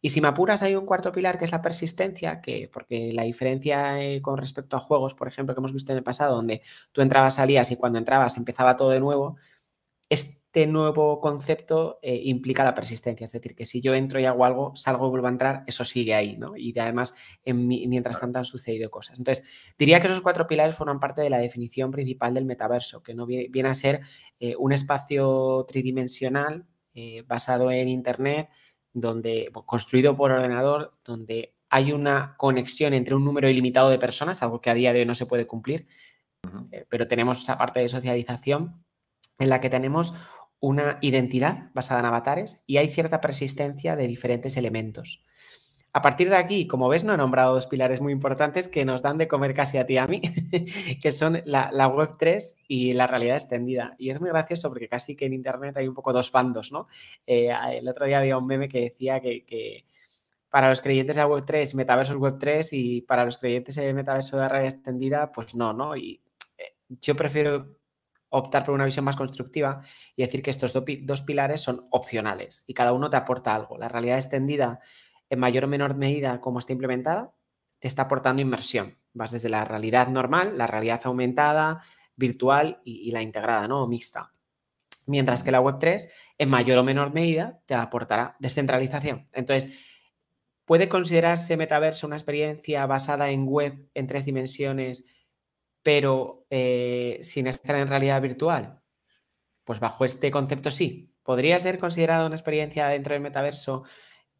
Y 0.00 0.11
si 0.11 0.21
me 0.21 0.29
apuras, 0.29 0.62
hay 0.62 0.77
un 0.77 0.87
cuarto 0.87 1.12
pilar 1.12 1.37
que 1.37 1.44
es 1.44 1.53
la 1.53 1.61
persistencia, 1.61 2.41
que 2.41 2.71
porque 2.73 3.12
la 3.12 3.25
diferencia 3.25 4.00
eh, 4.00 4.23
con 4.23 4.38
respecto 4.38 4.77
a 4.77 4.81
juegos, 4.81 5.15
por 5.15 5.29
ejemplo, 5.29 5.55
que 5.55 5.61
hemos 5.61 5.75
visto 5.75 5.93
en 5.93 5.99
el 5.99 6.05
pasado, 6.05 6.37
donde 6.37 6.62
tú 6.93 7.03
entrabas, 7.03 7.35
salías 7.35 7.71
y 7.71 7.77
cuando 7.77 7.99
entrabas 7.99 8.37
empezaba 8.38 8.77
todo 8.77 8.91
de 8.91 9.00
nuevo, 9.00 9.37
este 10.52 10.67
nuevo 10.67 11.20
concepto 11.20 12.00
eh, 12.02 12.23
implica 12.25 12.64
la 12.64 12.75
persistencia, 12.75 13.25
es 13.25 13.31
decir, 13.31 13.55
que 13.55 13.64
si 13.64 13.81
yo 13.81 13.94
entro 13.94 14.19
y 14.19 14.25
hago 14.25 14.44
algo, 14.44 14.75
salgo 14.75 15.06
y 15.06 15.11
vuelvo 15.11 15.29
a 15.29 15.31
entrar, 15.31 15.62
eso 15.69 15.85
sigue 15.85 16.12
ahí, 16.12 16.37
¿no? 16.38 16.56
Y 16.56 16.76
además, 16.76 17.14
mientras 17.44 18.19
tanto 18.19 18.41
han 18.41 18.44
sucedido 18.44 18.91
cosas. 18.91 19.20
Entonces, 19.20 19.73
diría 19.79 20.00
que 20.00 20.08
esos 20.08 20.23
cuatro 20.23 20.49
pilares 20.49 20.75
forman 20.75 20.99
parte 20.99 21.23
de 21.23 21.31
la 21.31 21.38
definición 21.38 21.93
principal 21.93 22.35
del 22.35 22.47
metaverso, 22.47 23.00
que 23.00 23.14
no 23.14 23.26
viene, 23.26 23.69
a 23.69 23.75
ser 23.75 24.00
eh, 24.41 24.56
un 24.58 24.73
espacio 24.73 25.64
tridimensional 25.69 26.67
eh, 26.94 27.23
basado 27.29 27.70
en 27.70 27.87
Internet, 27.87 28.49
donde, 28.93 29.53
construido 29.67 30.17
por 30.17 30.32
ordenador, 30.32 30.99
donde 31.05 31.55
hay 31.69 31.93
una 31.93 32.35
conexión 32.37 32.93
entre 32.93 33.14
un 33.14 33.25
número 33.25 33.49
ilimitado 33.49 33.88
de 33.88 34.00
personas, 34.00 34.43
algo 34.43 34.61
que 34.61 34.70
a 34.70 34.75
día 34.75 34.93
de 34.93 34.99
hoy 34.99 35.06
no 35.06 35.14
se 35.14 35.26
puede 35.26 35.46
cumplir, 35.46 35.87
pero 36.88 37.06
tenemos 37.06 37.41
esa 37.41 37.56
parte 37.56 37.79
de 37.79 37.88
socialización 37.88 38.85
en 39.41 39.49
la 39.49 39.61
que 39.61 39.70
tenemos 39.70 40.14
una 40.61 40.99
identidad 41.01 41.71
basada 41.75 42.01
en 42.01 42.07
avatares 42.07 42.65
y 42.67 42.77
hay 42.77 42.89
cierta 42.89 43.21
persistencia 43.21 43.97
de 43.97 44.07
diferentes 44.07 44.57
elementos. 44.57 45.25
A 45.93 46.03
partir 46.03 46.31
de 46.31 46.37
aquí, 46.37 46.69
como 46.69 46.89
ves, 46.89 47.03
no 47.03 47.15
he 47.15 47.17
nombrado 47.17 47.55
dos 47.55 47.67
pilares 47.67 48.01
muy 48.01 48.12
importantes 48.12 48.69
que 48.69 48.85
nos 48.85 49.03
dan 49.03 49.19
de 49.19 49.27
comer 49.27 49.55
casi 49.55 49.77
a 49.79 49.87
ti 49.87 49.99
a 49.99 50.07
mí, 50.07 50.21
que 51.03 51.11
son 51.11 51.43
la, 51.47 51.89
Web 51.89 52.11
3 52.17 52.65
y 52.69 52.93
la 52.93 53.09
realidad 53.09 53.35
extendida. 53.35 53.97
Y 53.99 54.11
es 54.11 54.21
muy 54.21 54.31
gracioso 54.31 54.69
porque 54.69 54.89
casi 54.89 55.17
que 55.17 55.27
en 55.27 55.33
Internet 55.33 55.77
hay 55.77 55.89
un 55.89 55.95
poco 55.95 56.12
dos 56.12 56.31
bandos, 56.31 56.71
¿no? 56.71 56.87
Eh, 57.27 57.51
el 57.73 57.89
otro 57.89 58.06
día 58.06 58.19
había 58.19 58.39
un 58.39 58.47
meme 58.47 58.69
que 58.69 58.83
decía 58.83 59.21
que, 59.21 59.85
para 60.49 60.69
los 60.69 60.81
creyentes 60.81 61.17
de 61.17 61.25
Web 61.25 61.45
3, 61.45 61.75
metaverso 61.75 62.13
es 62.13 62.19
Web 62.19 62.37
3 62.39 62.73
y 62.73 63.01
para 63.01 63.25
los 63.25 63.39
creyentes 63.39 63.75
de 63.75 63.93
metaverso 63.93 64.39
de 64.39 64.49
realidad 64.49 64.73
extendida, 64.73 65.33
pues 65.33 65.56
no, 65.56 65.73
¿no? 65.73 65.97
Y 65.97 66.21
eh, 66.59 66.75
yo 67.01 67.17
prefiero 67.17 67.80
optar 68.31 68.65
por 68.65 68.75
una 68.75 68.85
visión 68.85 69.05
más 69.05 69.17
constructiva 69.17 69.81
y 70.17 70.23
decir 70.23 70.43
que 70.43 70.50
estos 70.50 70.73
dos 70.73 71.23
pilares 71.23 71.61
son 71.61 71.87
opcionales 71.91 72.65
y 72.67 72.75
cada 72.75 72.93
uno 72.93 73.11
te 73.11 73.17
aporta 73.17 73.55
algo. 73.55 73.77
La 73.77 73.88
realidad 73.88 74.17
extendida, 74.17 74.81
en 75.29 75.38
mayor 75.38 75.65
o 75.65 75.69
menor 75.69 75.97
medida, 75.97 76.41
como 76.41 76.59
está 76.59 76.73
implementada, 76.73 77.35
te 77.79 77.88
está 77.88 78.03
aportando 78.03 78.43
inmersión. 78.43 78.97
Vas 79.12 79.32
desde 79.32 79.49
la 79.49 79.65
realidad 79.65 80.09
normal, 80.09 80.56
la 80.56 80.67
realidad 80.67 81.00
aumentada, 81.05 81.81
virtual 82.17 82.81
y, 82.85 83.11
la 83.11 83.23
integrada, 83.23 83.67
¿no? 83.67 83.82
O 83.82 83.88
mixta. 83.88 84.32
Mientras 85.06 85.43
que 85.43 85.50
la 85.50 85.61
Web3, 85.61 86.09
en 86.38 86.50
mayor 86.50 86.79
o 86.79 86.85
menor 86.85 87.12
medida, 87.12 87.61
te 87.67 87.75
aportará 87.75 88.37
descentralización. 88.38 89.29
Entonces, 89.32 89.99
¿puede 90.65 90.88
considerarse 90.88 91.56
metaverso 91.56 92.06
una 92.06 92.17
experiencia 92.17 92.87
basada 92.87 93.31
en 93.31 93.47
web 93.47 93.88
en 93.94 94.06
tres 94.06 94.25
dimensiones? 94.27 95.09
Pero 95.82 96.47
eh, 96.50 97.19
sin 97.22 97.46
estar 97.46 97.77
en 97.77 97.89
realidad 97.89 98.20
virtual? 98.20 98.82
Pues 99.65 99.81
bajo 99.81 100.05
este 100.05 100.31
concepto 100.31 100.70
sí. 100.70 101.15
¿Podría 101.22 101.58
ser 101.58 101.79
considerada 101.79 102.27
una 102.27 102.37
experiencia 102.37 102.89
dentro 102.89 103.15
del 103.15 103.22
metaverso 103.22 103.84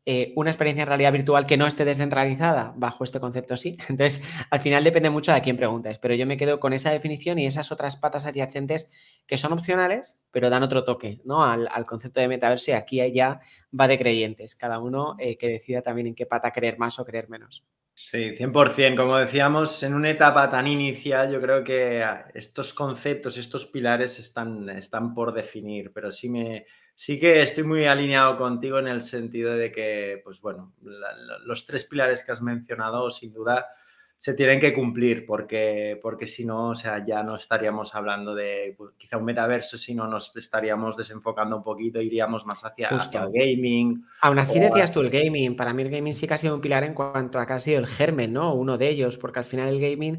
eh, 0.07 0.33
una 0.37 0.51
experiencia 0.51 0.83
en 0.83 0.89
realidad 0.89 1.13
virtual 1.13 1.47
que 1.47 1.57
no 1.57 1.67
esté 1.67 1.85
descentralizada? 1.85 2.73
Bajo 2.77 3.05
este 3.05 3.21
concepto 3.21 3.57
sí. 3.57 3.77
Entonces, 3.89 4.25
al 4.51 4.61
final 4.61 4.85
depende 4.85 5.11
mucho 5.11 5.33
de 5.33 5.41
quién 5.41 5.57
preguntes, 5.57 5.99
pero 5.99 6.15
yo 6.15 6.27
me 6.27 6.37
quedo 6.37 6.61
con 6.61 6.73
esa 6.73 6.91
definición 6.91 7.39
y 7.39 7.47
esas 7.47 7.73
otras 7.73 7.97
patas 7.97 8.27
adyacentes 8.27 9.23
que 9.27 9.37
son 9.37 9.53
opcionales, 9.53 10.25
pero 10.31 10.51
dan 10.51 10.63
otro 10.63 10.85
toque 10.85 11.21
¿no? 11.25 11.45
al, 11.45 11.69
concepto 11.85 12.21
de 12.21 12.29
metaverso 12.29 12.71
y 12.71 12.75
aquí 12.75 13.13
ya 13.13 13.41
va 13.79 13.89
de 13.89 13.99
creyentes, 13.99 14.55
cada 14.55 14.79
uno 14.79 15.17
eh, 15.19 15.37
que 15.37 15.49
decida 15.49 15.83
también 15.83 16.09
en 16.09 16.15
qué 16.15 16.27
pata 16.27 16.53
creer 16.53 16.79
más 16.79 16.99
o 16.99 17.05
creer 17.05 17.29
menos. 17.29 17.65
Sí, 18.03 18.35
100%. 18.35 18.97
Como 18.97 19.19
decíamos, 19.19 19.83
en 19.83 19.93
una 19.93 20.11
etapa 20.11 20.49
tan 20.49 20.67
inicial, 20.67 21.31
yo 21.31 21.41
creo 21.41 21.63
que 21.63 22.03
estos 22.33 22.73
conceptos, 22.73 23.37
estos 23.37 23.67
pilares 23.67 24.19
están, 24.19 24.71
están 24.71 25.13
por 25.13 25.35
definir, 25.35 25.93
pero 25.93 26.11
sí, 26.11 26.31
me, 26.31 26.65
sí 27.01 27.19
que 27.19 27.41
estoy 27.41 27.65
muy 27.65 27.87
alineado 27.87 28.37
contigo 28.37 28.79
en 28.79 28.87
el 28.87 29.01
sentido 29.01 29.55
de 29.55 29.73
que, 29.73 30.21
pues 30.23 30.39
bueno, 30.43 30.75
los 31.47 31.65
tres 31.65 31.85
pilares 31.85 32.23
que 32.23 32.33
has 32.33 32.43
mencionado, 32.43 33.09
sin 33.09 33.33
duda, 33.33 33.69
se 34.19 34.35
tienen 34.35 34.61
que 34.61 34.75
cumplir 34.75 35.25
porque, 35.25 35.99
porque 36.03 36.27
si 36.27 36.45
no, 36.45 36.69
o 36.69 36.75
sea, 36.75 37.03
ya 37.03 37.23
no 37.23 37.37
estaríamos 37.37 37.95
hablando 37.95 38.35
de 38.35 38.75
pues, 38.77 38.91
quizá 38.99 39.17
un 39.17 39.25
metaverso, 39.25 39.79
sino 39.79 40.07
nos 40.07 40.37
estaríamos 40.37 40.95
desenfocando 40.95 41.57
un 41.57 41.63
poquito, 41.63 42.03
iríamos 42.03 42.45
más 42.45 42.63
hacia, 42.67 42.91
el 42.91 43.33
gaming. 43.33 44.05
Aún 44.21 44.39
así 44.39 44.61
decías 44.61 44.93
tú 44.93 45.01
el 45.01 45.09
gaming, 45.09 45.57
para 45.57 45.73
mí 45.73 45.81
el 45.81 45.89
gaming 45.89 46.13
sí 46.13 46.29
que 46.29 46.35
ha 46.35 46.39
sido 46.39 46.55
un 46.55 46.61
pilar 46.61 46.85
en 46.85 46.93
cuanto 46.93 47.39
a 47.39 47.47
que 47.47 47.55
ha 47.55 47.61
sido 47.61 47.79
el 47.79 47.87
germen, 47.87 48.35
¿no? 48.35 48.53
Uno 48.53 48.77
de 48.77 48.91
ellos, 48.91 49.17
porque 49.17 49.39
al 49.39 49.47
final 49.47 49.69
el 49.71 49.81
gaming 49.81 50.19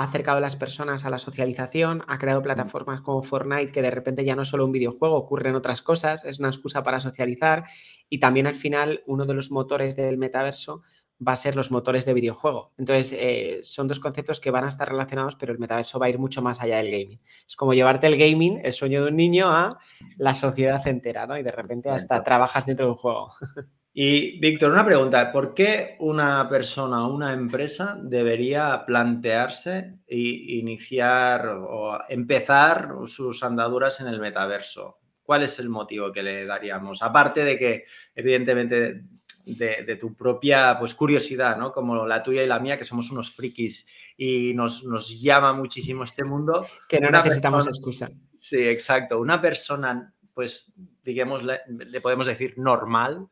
ha 0.00 0.04
acercado 0.04 0.38
a 0.38 0.40
las 0.40 0.56
personas 0.56 1.04
a 1.04 1.10
la 1.10 1.18
socialización, 1.18 2.02
ha 2.06 2.18
creado 2.18 2.42
plataformas 2.42 3.00
como 3.00 3.22
Fortnite 3.22 3.72
que 3.72 3.82
de 3.82 3.90
repente 3.90 4.24
ya 4.24 4.34
no 4.34 4.42
es 4.42 4.48
solo 4.48 4.64
un 4.64 4.72
videojuego, 4.72 5.16
ocurren 5.16 5.54
otras 5.54 5.82
cosas, 5.82 6.24
es 6.24 6.38
una 6.38 6.48
excusa 6.48 6.82
para 6.82 7.00
socializar 7.00 7.64
y 8.08 8.18
también 8.18 8.46
al 8.46 8.54
final 8.54 9.02
uno 9.06 9.24
de 9.24 9.34
los 9.34 9.50
motores 9.50 9.96
del 9.96 10.18
metaverso 10.18 10.82
va 11.26 11.32
a 11.32 11.36
ser 11.36 11.54
los 11.54 11.70
motores 11.70 12.06
de 12.06 12.14
videojuego. 12.14 12.72
Entonces, 12.78 13.12
eh, 13.20 13.60
son 13.62 13.88
dos 13.88 14.00
conceptos 14.00 14.40
que 14.40 14.50
van 14.50 14.64
a 14.64 14.68
estar 14.68 14.88
relacionados, 14.88 15.36
pero 15.36 15.52
el 15.52 15.58
metaverso 15.58 15.98
va 15.98 16.06
a 16.06 16.08
ir 16.08 16.18
mucho 16.18 16.40
más 16.40 16.62
allá 16.62 16.78
del 16.78 16.90
gaming. 16.90 17.20
Es 17.46 17.56
como 17.56 17.74
llevarte 17.74 18.06
el 18.06 18.16
gaming, 18.16 18.60
el 18.64 18.72
sueño 18.72 19.04
de 19.04 19.10
un 19.10 19.16
niño, 19.16 19.48
a 19.50 19.78
la 20.16 20.34
sociedad 20.34 20.86
entera, 20.88 21.26
¿no? 21.26 21.36
Y 21.36 21.42
de 21.42 21.52
repente 21.52 21.90
hasta 21.90 22.22
trabajas 22.22 22.64
dentro 22.64 22.86
de 22.86 22.92
un 22.92 22.96
juego. 22.96 23.32
Y 24.02 24.40
Víctor, 24.40 24.72
una 24.72 24.82
pregunta, 24.86 25.30
¿por 25.30 25.52
qué 25.52 25.96
una 25.98 26.48
persona 26.48 27.06
o 27.06 27.12
una 27.12 27.34
empresa 27.34 27.98
debería 28.02 28.82
plantearse 28.86 29.98
e 30.06 30.16
iniciar 30.16 31.46
o 31.48 31.98
empezar 32.08 32.94
sus 33.06 33.42
andaduras 33.42 34.00
en 34.00 34.06
el 34.06 34.18
metaverso? 34.18 35.00
¿Cuál 35.22 35.42
es 35.42 35.58
el 35.58 35.68
motivo 35.68 36.10
que 36.12 36.22
le 36.22 36.46
daríamos? 36.46 37.02
Aparte 37.02 37.44
de 37.44 37.58
que, 37.58 37.84
evidentemente, 38.14 39.04
de, 39.44 39.98
tu 40.00 40.16
propia 40.16 40.78
pues, 40.78 40.94
curiosidad, 40.94 41.58
¿no? 41.58 41.70
Como 41.70 42.06
la 42.06 42.22
tuya 42.22 42.42
y 42.42 42.46
la 42.46 42.58
mía, 42.58 42.78
que 42.78 42.84
somos 42.84 43.10
unos 43.10 43.30
frikis 43.30 43.86
y 44.16 44.54
nos, 44.54 44.80
llama 45.20 45.52
muchísimo 45.52 46.04
este 46.04 46.24
mundo. 46.24 46.66
Que 46.88 47.00
no 47.00 47.10
necesitamos 47.10 47.68
excusa. 47.68 48.08
Sí, 48.38 48.66
exacto. 48.66 49.20
Una 49.20 49.42
persona, 49.42 50.14
pues, 50.32 50.72
digamos, 51.04 51.42
le 51.44 52.00
podemos 52.00 52.24
decir 52.24 52.54
normal, 52.56 53.28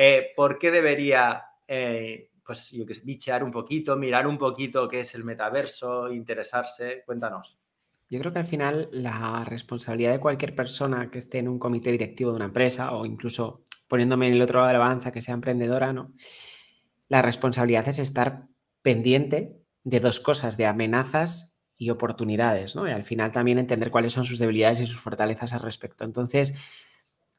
eh, 0.00 0.30
¿Por 0.36 0.60
qué 0.60 0.70
debería, 0.70 1.42
eh, 1.66 2.30
pues, 2.46 2.70
yo 2.70 2.86
que 2.86 2.94
bichear 3.02 3.42
un 3.42 3.50
poquito, 3.50 3.96
mirar 3.96 4.28
un 4.28 4.38
poquito 4.38 4.88
qué 4.88 5.00
es 5.00 5.12
el 5.16 5.24
metaverso, 5.24 6.12
interesarse? 6.12 7.02
Cuéntanos. 7.04 7.58
Yo 8.08 8.20
creo 8.20 8.32
que 8.32 8.38
al 8.38 8.44
final 8.44 8.88
la 8.92 9.44
responsabilidad 9.44 10.12
de 10.12 10.20
cualquier 10.20 10.54
persona 10.54 11.10
que 11.10 11.18
esté 11.18 11.38
en 11.38 11.48
un 11.48 11.58
comité 11.58 11.90
directivo 11.90 12.30
de 12.30 12.36
una 12.36 12.44
empresa 12.44 12.92
o 12.92 13.06
incluso 13.06 13.64
poniéndome 13.88 14.28
en 14.28 14.34
el 14.34 14.42
otro 14.42 14.60
lado 14.60 14.68
de 14.68 14.74
la 14.74 14.78
balanza 14.78 15.10
que 15.10 15.20
sea 15.20 15.34
emprendedora, 15.34 15.92
¿no? 15.92 16.12
La 17.08 17.20
responsabilidad 17.20 17.88
es 17.88 17.98
estar 17.98 18.46
pendiente 18.82 19.60
de 19.82 19.98
dos 19.98 20.20
cosas, 20.20 20.56
de 20.56 20.66
amenazas 20.66 21.60
y 21.76 21.90
oportunidades, 21.90 22.76
¿no? 22.76 22.86
Y 22.86 22.92
al 22.92 23.02
final 23.02 23.32
también 23.32 23.58
entender 23.58 23.90
cuáles 23.90 24.12
son 24.12 24.24
sus 24.24 24.38
debilidades 24.38 24.78
y 24.78 24.86
sus 24.86 25.00
fortalezas 25.00 25.54
al 25.54 25.60
respecto. 25.60 26.04
Entonces, 26.04 26.84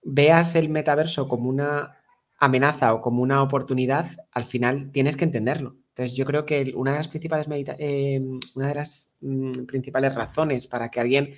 veas 0.04 0.56
el 0.56 0.68
metaverso 0.68 1.30
como 1.30 1.50
una 1.50 1.99
amenaza 2.39 2.93
o 2.93 3.01
como 3.01 3.22
una 3.22 3.43
oportunidad, 3.43 4.08
al 4.31 4.43
final 4.43 4.91
tienes 4.91 5.17
que 5.17 5.25
entenderlo. 5.25 5.77
Entonces 5.89 6.15
yo 6.15 6.25
creo 6.25 6.46
que 6.46 6.72
una 6.75 6.91
de 6.91 6.98
las 6.98 7.10
principales, 7.10 7.48
eh, 7.79 8.22
una 8.55 8.67
de 8.69 8.75
las 8.75 9.17
mm, 9.22 9.65
principales 9.65 10.15
razones 10.15 10.67
para 10.67 10.89
que 10.89 11.00
alguien, 11.00 11.34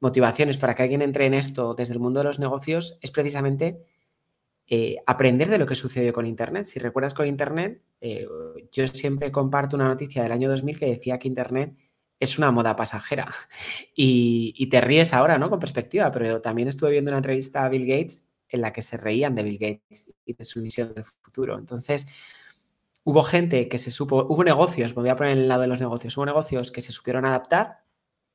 motivaciones 0.00 0.58
para 0.58 0.74
que 0.74 0.82
alguien 0.82 1.02
entre 1.02 1.26
en 1.26 1.34
esto 1.34 1.74
desde 1.74 1.94
el 1.94 2.00
mundo 2.00 2.20
de 2.20 2.24
los 2.24 2.38
negocios 2.38 2.98
es 3.00 3.10
precisamente 3.10 3.82
eh, 4.68 4.96
aprender 5.06 5.48
de 5.48 5.58
lo 5.58 5.66
que 5.66 5.74
sucedió 5.74 6.12
con 6.12 6.26
Internet. 6.26 6.66
Si 6.66 6.78
recuerdas 6.78 7.14
con 7.14 7.26
Internet, 7.26 7.82
eh, 8.00 8.26
yo 8.72 8.86
siempre 8.88 9.32
comparto 9.32 9.76
una 9.76 9.88
noticia 9.88 10.22
del 10.22 10.32
año 10.32 10.50
2000 10.50 10.78
que 10.78 10.86
decía 10.86 11.18
que 11.18 11.28
Internet 11.28 11.74
es 12.20 12.38
una 12.38 12.50
moda 12.50 12.76
pasajera. 12.76 13.30
Y, 13.98 14.52
y, 14.58 14.68
te 14.68 14.80
ríes 14.82 15.14
ahora, 15.14 15.38
¿no? 15.38 15.48
Con 15.48 15.58
perspectiva, 15.58 16.10
pero 16.10 16.42
también 16.42 16.68
estuve 16.68 16.90
viendo 16.90 17.10
una 17.10 17.18
entrevista 17.18 17.64
a 17.64 17.68
Bill 17.70 17.86
Gates 17.86 18.35
en 18.48 18.60
la 18.60 18.72
que 18.72 18.82
se 18.82 18.96
reían 18.96 19.34
de 19.34 19.42
Bill 19.42 19.58
Gates 19.58 20.14
y 20.24 20.34
de 20.34 20.44
su 20.44 20.60
misión 20.60 20.94
del 20.94 21.04
futuro. 21.04 21.58
Entonces, 21.58 22.08
hubo 23.04 23.22
gente 23.22 23.68
que 23.68 23.78
se 23.78 23.90
supo, 23.90 24.26
hubo 24.28 24.44
negocios, 24.44 24.96
me 24.96 25.02
voy 25.02 25.10
a 25.10 25.16
poner 25.16 25.32
en 25.32 25.38
el 25.44 25.48
lado 25.48 25.62
de 25.62 25.68
los 25.68 25.80
negocios, 25.80 26.16
hubo 26.16 26.26
negocios 26.26 26.70
que 26.72 26.82
se 26.82 26.92
supieron 26.92 27.24
adaptar 27.24 27.84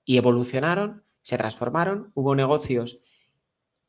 y 0.05 0.17
evolucionaron, 0.17 1.03
se 1.21 1.37
transformaron, 1.37 2.11
hubo 2.15 2.35
negocios 2.35 3.03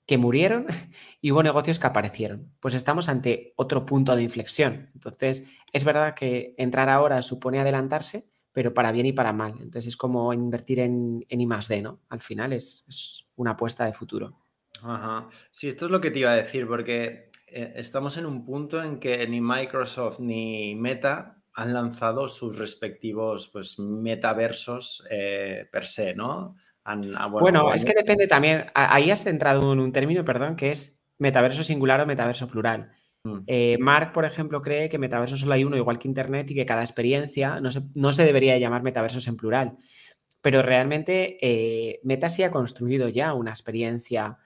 que 0.07 0.19
murieron 0.19 0.67
y 1.21 1.31
hubo 1.33 1.43
negocios 1.43 1.79
que 1.79 1.87
aparecieron. 1.87 2.53
Pues 2.61 2.75
estamos 2.75 3.09
ante 3.09 3.55
otro 3.57 3.87
punto 3.87 4.17
de 4.17 4.23
inflexión. 4.23 4.91
Entonces, 4.95 5.49
es 5.73 5.85
verdad 5.85 6.15
que 6.15 6.55
entrar 6.59 6.89
ahora 6.89 7.23
supone 7.23 7.61
adelantarse, 7.61 8.31
pero 8.53 8.75
para 8.75 8.93
bien 8.93 9.07
y 9.07 9.13
para 9.13 9.33
mal. 9.33 9.53
Entonces, 9.53 9.87
es 9.87 9.97
como 9.97 10.33
invertir 10.33 10.81
en, 10.81 11.25
en 11.29 11.41
I 11.41 11.47
más 11.47 11.69
D, 11.69 11.81
¿no? 11.81 12.01
Al 12.09 12.21
final 12.21 12.53
es, 12.53 12.85
es 12.89 13.31
una 13.37 13.53
apuesta 13.53 13.85
de 13.87 13.93
futuro. 13.93 14.42
Ajá. 14.85 15.29
Sí, 15.51 15.69
esto 15.69 15.87
es 15.87 15.91
lo 15.91 16.01
que 16.01 16.11
te 16.11 16.21
iba 16.21 16.31
a 16.31 16.37
decir, 16.37 16.67
porque 16.67 17.31
eh, 17.55 17.75
estamos 17.77 18.17
en 18.17 18.25
un 18.25 18.45
punto 18.45 18.83
en 18.83 18.99
que 18.99 19.27
ni 19.29 19.41
Microsoft 19.41 20.21
ni 20.21 20.75
Meta 20.75 21.37
han 21.53 21.75
lanzado 21.75 22.27
sus 22.27 22.57
respectivos 22.57 23.51
pues, 23.53 23.79
metaversos 23.79 25.07
eh, 25.11 25.69
per 25.71 25.87
se, 25.87 26.15
¿no? 26.15 26.57
Ah, 26.85 27.27
bueno, 27.27 27.73
es 27.73 27.85
que 27.85 27.93
depende 27.95 28.27
también, 28.27 28.65
ahí 28.75 29.11
has 29.11 29.25
entrado 29.27 29.73
en 29.73 29.79
un 29.79 29.93
término, 29.93 30.25
perdón, 30.25 30.57
que 30.57 30.71
es 30.71 31.11
metaverso 31.19 31.63
singular 31.63 32.01
o 32.01 32.07
metaverso 32.07 32.49
plural. 32.49 32.91
Mm. 33.23 33.39
Eh, 33.47 33.77
Mark, 33.79 34.13
por 34.13 34.25
ejemplo, 34.25 34.63
cree 34.63 34.89
que 34.89 34.99
metaverso 34.99 35.37
solo 35.37 35.53
hay 35.53 35.63
uno, 35.63 35.77
igual 35.77 35.99
que 35.99 36.09
Internet, 36.09 36.51
y 36.51 36.55
que 36.55 36.67
cada 36.67 36.83
experiencia 36.83 37.61
no 37.61 37.71
se, 37.71 37.83
no 37.95 38.13
se 38.13 38.25
debería 38.25 38.59
llamar 38.59 38.83
metaversos 38.83 39.29
en 39.29 39.37
plural. 39.37 39.77
Pero 40.41 40.61
realmente 40.61 42.01
Meta 42.03 42.29
sí 42.29 42.43
ha 42.43 42.51
construido 42.51 43.09
ya 43.09 43.33
una 43.35 43.53
experiencia 43.53 44.39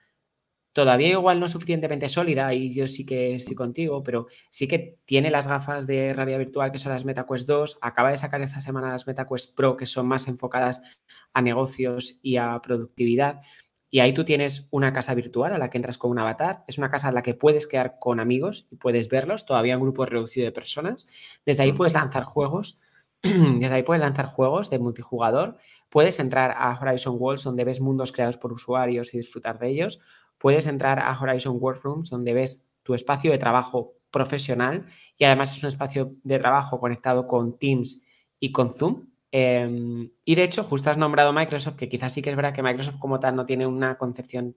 Todavía 0.77 1.09
igual 1.09 1.39
no 1.39 1.47
suficientemente 1.47 2.07
sólida, 2.07 2.53
y 2.53 2.71
yo 2.71 2.87
sí 2.87 3.03
que 3.03 3.33
estoy 3.33 3.55
contigo, 3.55 4.03
pero 4.03 4.27
sí 4.51 4.67
que 4.67 4.99
tiene 5.05 5.31
las 5.31 5.47
gafas 5.47 5.87
de 5.87 6.13
realidad 6.13 6.37
virtual 6.37 6.71
que 6.71 6.77
son 6.77 6.91
las 6.91 7.03
MetaQuest 7.03 7.47
2. 7.47 7.79
Acaba 7.81 8.11
de 8.11 8.17
sacar 8.17 8.43
esta 8.43 8.59
semana 8.59 8.91
las 8.91 9.07
MetaQuest 9.07 9.57
Pro, 9.57 9.75
que 9.75 9.87
son 9.87 10.07
más 10.07 10.27
enfocadas 10.27 11.01
a 11.33 11.41
negocios 11.41 12.19
y 12.21 12.37
a 12.37 12.61
productividad. 12.61 13.41
Y 13.89 14.01
ahí 14.01 14.13
tú 14.13 14.23
tienes 14.23 14.67
una 14.69 14.93
casa 14.93 15.15
virtual 15.15 15.51
a 15.51 15.57
la 15.57 15.71
que 15.71 15.79
entras 15.79 15.97
con 15.97 16.11
un 16.11 16.19
avatar. 16.19 16.63
Es 16.67 16.77
una 16.77 16.91
casa 16.91 17.07
a 17.07 17.11
la 17.11 17.23
que 17.23 17.33
puedes 17.33 17.65
quedar 17.65 17.97
con 17.99 18.19
amigos 18.19 18.67
y 18.69 18.75
puedes 18.75 19.09
verlos, 19.09 19.47
todavía 19.47 19.77
un 19.77 19.81
grupo 19.81 20.05
reducido 20.05 20.45
de 20.45 20.51
personas. 20.51 21.39
Desde 21.43 21.63
ahí 21.63 21.73
puedes 21.73 21.95
lanzar 21.95 22.23
juegos. 22.23 22.81
Desde 23.23 23.73
ahí 23.73 23.81
puedes 23.81 24.01
lanzar 24.01 24.27
juegos 24.27 24.69
de 24.69 24.77
multijugador. 24.77 25.57
Puedes 25.89 26.19
entrar 26.19 26.51
a 26.55 26.79
Horizon 26.79 27.15
Worlds, 27.17 27.45
donde 27.45 27.63
ves 27.63 27.81
mundos 27.81 28.11
creados 28.11 28.37
por 28.37 28.53
usuarios 28.53 29.15
y 29.15 29.17
disfrutar 29.17 29.57
de 29.57 29.69
ellos 29.69 29.99
puedes 30.37 30.67
entrar 30.67 30.99
a 30.99 31.17
Horizon 31.19 31.57
Workrooms 31.59 32.09
donde 32.09 32.33
ves 32.33 32.71
tu 32.83 32.93
espacio 32.93 33.31
de 33.31 33.37
trabajo 33.37 33.93
profesional 34.11 34.85
y 35.17 35.25
además 35.25 35.55
es 35.55 35.63
un 35.63 35.69
espacio 35.69 36.13
de 36.23 36.39
trabajo 36.39 36.79
conectado 36.79 37.27
con 37.27 37.57
Teams 37.57 38.05
y 38.39 38.51
con 38.51 38.69
Zoom. 38.69 39.07
Em, 39.31 40.09
y 40.23 40.35
de 40.35 40.43
hecho, 40.43 40.63
justo 40.63 40.89
has 40.89 40.97
nombrado 40.97 41.33
Microsoft, 41.33 41.75
que 41.75 41.89
quizás 41.89 42.13
sí 42.13 42.21
que 42.21 42.29
es 42.29 42.35
verdad 42.35 42.53
que 42.53 42.63
Microsoft 42.63 42.97
como 42.97 43.19
tal 43.19 43.35
no 43.35 43.45
tiene 43.45 43.67
una 43.67 43.97
concepción 43.97 44.55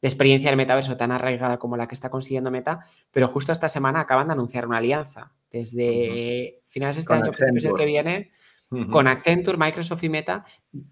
de 0.00 0.08
experiencia 0.08 0.50
del 0.50 0.56
metaverso 0.56 0.96
tan 0.96 1.12
arraigada 1.12 1.58
como 1.58 1.76
la 1.76 1.88
que 1.88 1.94
está 1.94 2.10
consiguiendo 2.10 2.50
Meta, 2.50 2.80
pero 3.10 3.26
justo 3.26 3.52
esta 3.52 3.68
semana 3.68 4.00
acaban 4.00 4.26
de 4.26 4.34
anunciar 4.34 4.66
una 4.66 4.78
alianza. 4.78 5.32
Desde 5.50 6.60
finales 6.66 6.96
de 6.96 7.00
este 7.00 7.14
año, 7.14 7.32
principios 7.32 7.62
del 7.62 7.74
que 7.74 7.86
viene, 7.86 8.30
con 8.90 9.06
Accenture, 9.06 9.56
Microsoft 9.56 10.02
y 10.02 10.08
Meta, 10.08 10.44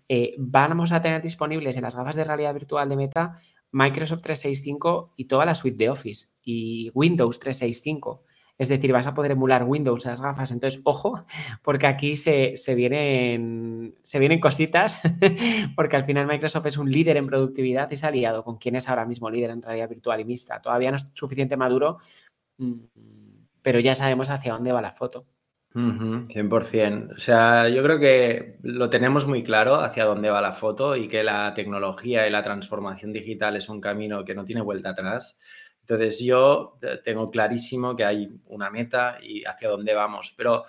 eh, 0.09 0.35
vamos 0.39 0.93
a 0.93 1.03
tener 1.03 1.21
disponibles 1.21 1.77
en 1.77 1.83
las 1.83 1.97
gafas 1.97 2.17
de 2.17 2.25
realidad 2.25 2.55
virtual 2.55 2.89
de 2.89 2.97
Meta 2.97 3.35
Microsoft 3.73 4.23
365 4.23 5.15
y 5.17 5.25
toda 5.25 5.45
la 5.45 5.55
suite 5.55 5.77
de 5.77 5.91
Office 5.91 6.39
y 6.45 6.91
Windows 6.95 7.39
365. 7.41 8.23
Es 8.59 8.69
decir, 8.69 8.93
vas 8.93 9.07
a 9.07 9.15
poder 9.15 9.33
emular 9.33 9.65
Windows 9.65 10.05
en 10.05 10.11
las 10.13 10.21
gafas. 10.21 10.53
Entonces, 10.53 10.83
ojo, 10.85 11.19
porque 11.63 11.87
aquí 11.87 12.17
se, 12.17 12.55
vienen, 12.77 13.97
se 14.03 14.19
vienen 14.19 14.41
cositas, 14.41 15.01
porque 15.77 15.97
al 15.97 16.05
final 16.05 16.27
Microsoft 16.27 16.67
es 16.67 16.77
un 16.77 16.91
líder 16.91 17.17
en 17.17 17.27
productividad 17.27 17.91
y 17.91 17.97
se 17.97 18.07
ha 18.07 18.11
aliado 18.11 18.45
con 18.45 18.59
quien 18.59 18.77
es 18.77 18.89
ahora 18.89 19.07
mismo 19.07 19.31
líder 19.31 19.51
en 19.51 19.63
realidad 19.63 19.89
virtual 19.89 20.21
y 20.21 20.25
mixta. 20.25 20.61
Todavía 20.61 20.91
no 20.91 20.97
es 20.97 21.11
suficiente 21.15 21.57
maduro, 21.57 21.99
mm, 22.59 22.75
pero 23.63 23.81
ya 23.81 23.95
sabemos 23.95 24.29
hacia 24.31 24.53
dónde 24.53 24.73
va 24.73 24.83
la 24.83 24.93
foto. 24.93 25.27
100%. 25.75 27.15
O 27.15 27.19
sea, 27.19 27.69
yo 27.69 27.83
creo 27.83 27.99
que 27.99 28.59
lo 28.63 28.91
tenemos 28.91 29.27
muy 29.27 29.43
claro 29.43 29.77
hacia 29.77 30.05
dónde 30.05 30.31
va 30.31 30.41
la 30.41 30.53
foto 30.53 30.97
y 30.97 31.09
que 31.09 31.23
la 31.23 31.55
tecnología 31.55 32.27
y 32.27 32.31
la 32.31 32.43
transformación 32.43 33.13
digital 33.13 33.57
es 33.57 33.69
un 33.69 33.81
camino 33.81 34.25
que 34.25 34.35
no 34.35 34.45
tiene 34.45 34.61
vuelta 34.61 34.91
atrás. 34.91 35.39
Entonces 35.81 36.21
yo 36.21 36.79
tengo 37.05 37.31
clarísimo 37.31 37.97
que 37.97 38.05
hay 38.05 38.29
una 38.47 38.71
meta 38.71 39.19
y 39.23 39.45
hacia 39.45 39.69
dónde 39.69 39.95
vamos. 39.95 40.33
Pero 40.37 40.65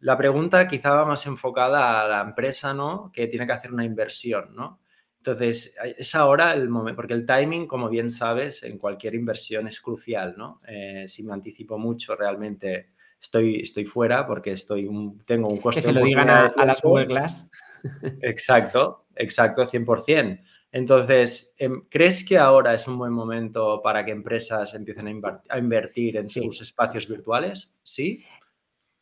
la 0.00 0.16
pregunta 0.16 0.68
quizá 0.68 0.94
va 0.94 1.04
más 1.04 1.26
enfocada 1.26 2.02
a 2.02 2.08
la 2.08 2.20
empresa, 2.20 2.74
¿no? 2.74 3.10
Que 3.12 3.26
tiene 3.26 3.46
que 3.46 3.52
hacer 3.52 3.72
una 3.72 3.84
inversión, 3.84 4.54
¿no? 4.54 4.80
Entonces, 5.18 5.76
es 5.96 6.14
ahora 6.16 6.52
el 6.52 6.68
momento, 6.68 6.96
porque 6.96 7.14
el 7.14 7.24
timing, 7.24 7.68
como 7.68 7.88
bien 7.88 8.10
sabes, 8.10 8.64
en 8.64 8.76
cualquier 8.76 9.14
inversión 9.14 9.68
es 9.68 9.80
crucial, 9.80 10.34
¿no? 10.36 10.58
Eh, 10.66 11.04
si 11.06 11.22
me 11.22 11.32
anticipo 11.32 11.78
mucho, 11.78 12.16
realmente 12.16 12.91
estoy, 13.22 13.60
estoy 13.60 13.84
fuera 13.84 14.26
porque 14.26 14.52
estoy 14.52 14.88
tengo 15.24 15.48
un 15.48 15.58
coste. 15.58 15.80
Que 15.80 15.86
se 15.86 15.92
lo 15.92 16.04
digan 16.04 16.28
a, 16.28 16.52
las 16.64 16.82
Google 16.82 17.06
Glass. 17.06 17.50
Exacto, 18.20 19.06
exacto, 19.16 19.64
100%. 19.64 20.40
Entonces, 20.70 21.54
em, 21.58 21.82
¿crees 21.90 22.26
que 22.26 22.38
ahora 22.38 22.74
es 22.74 22.86
un 22.88 22.96
buen 22.96 23.12
momento 23.12 23.80
para 23.82 24.04
que 24.04 24.12
empresas 24.12 24.72
empiecen 24.74 25.22
a, 25.48 25.58
invertir 25.58 26.16
en 26.16 26.26
sus 26.26 26.62
espacios 26.62 27.08
virtuales? 27.08 27.76
¿Sí? 27.82 28.24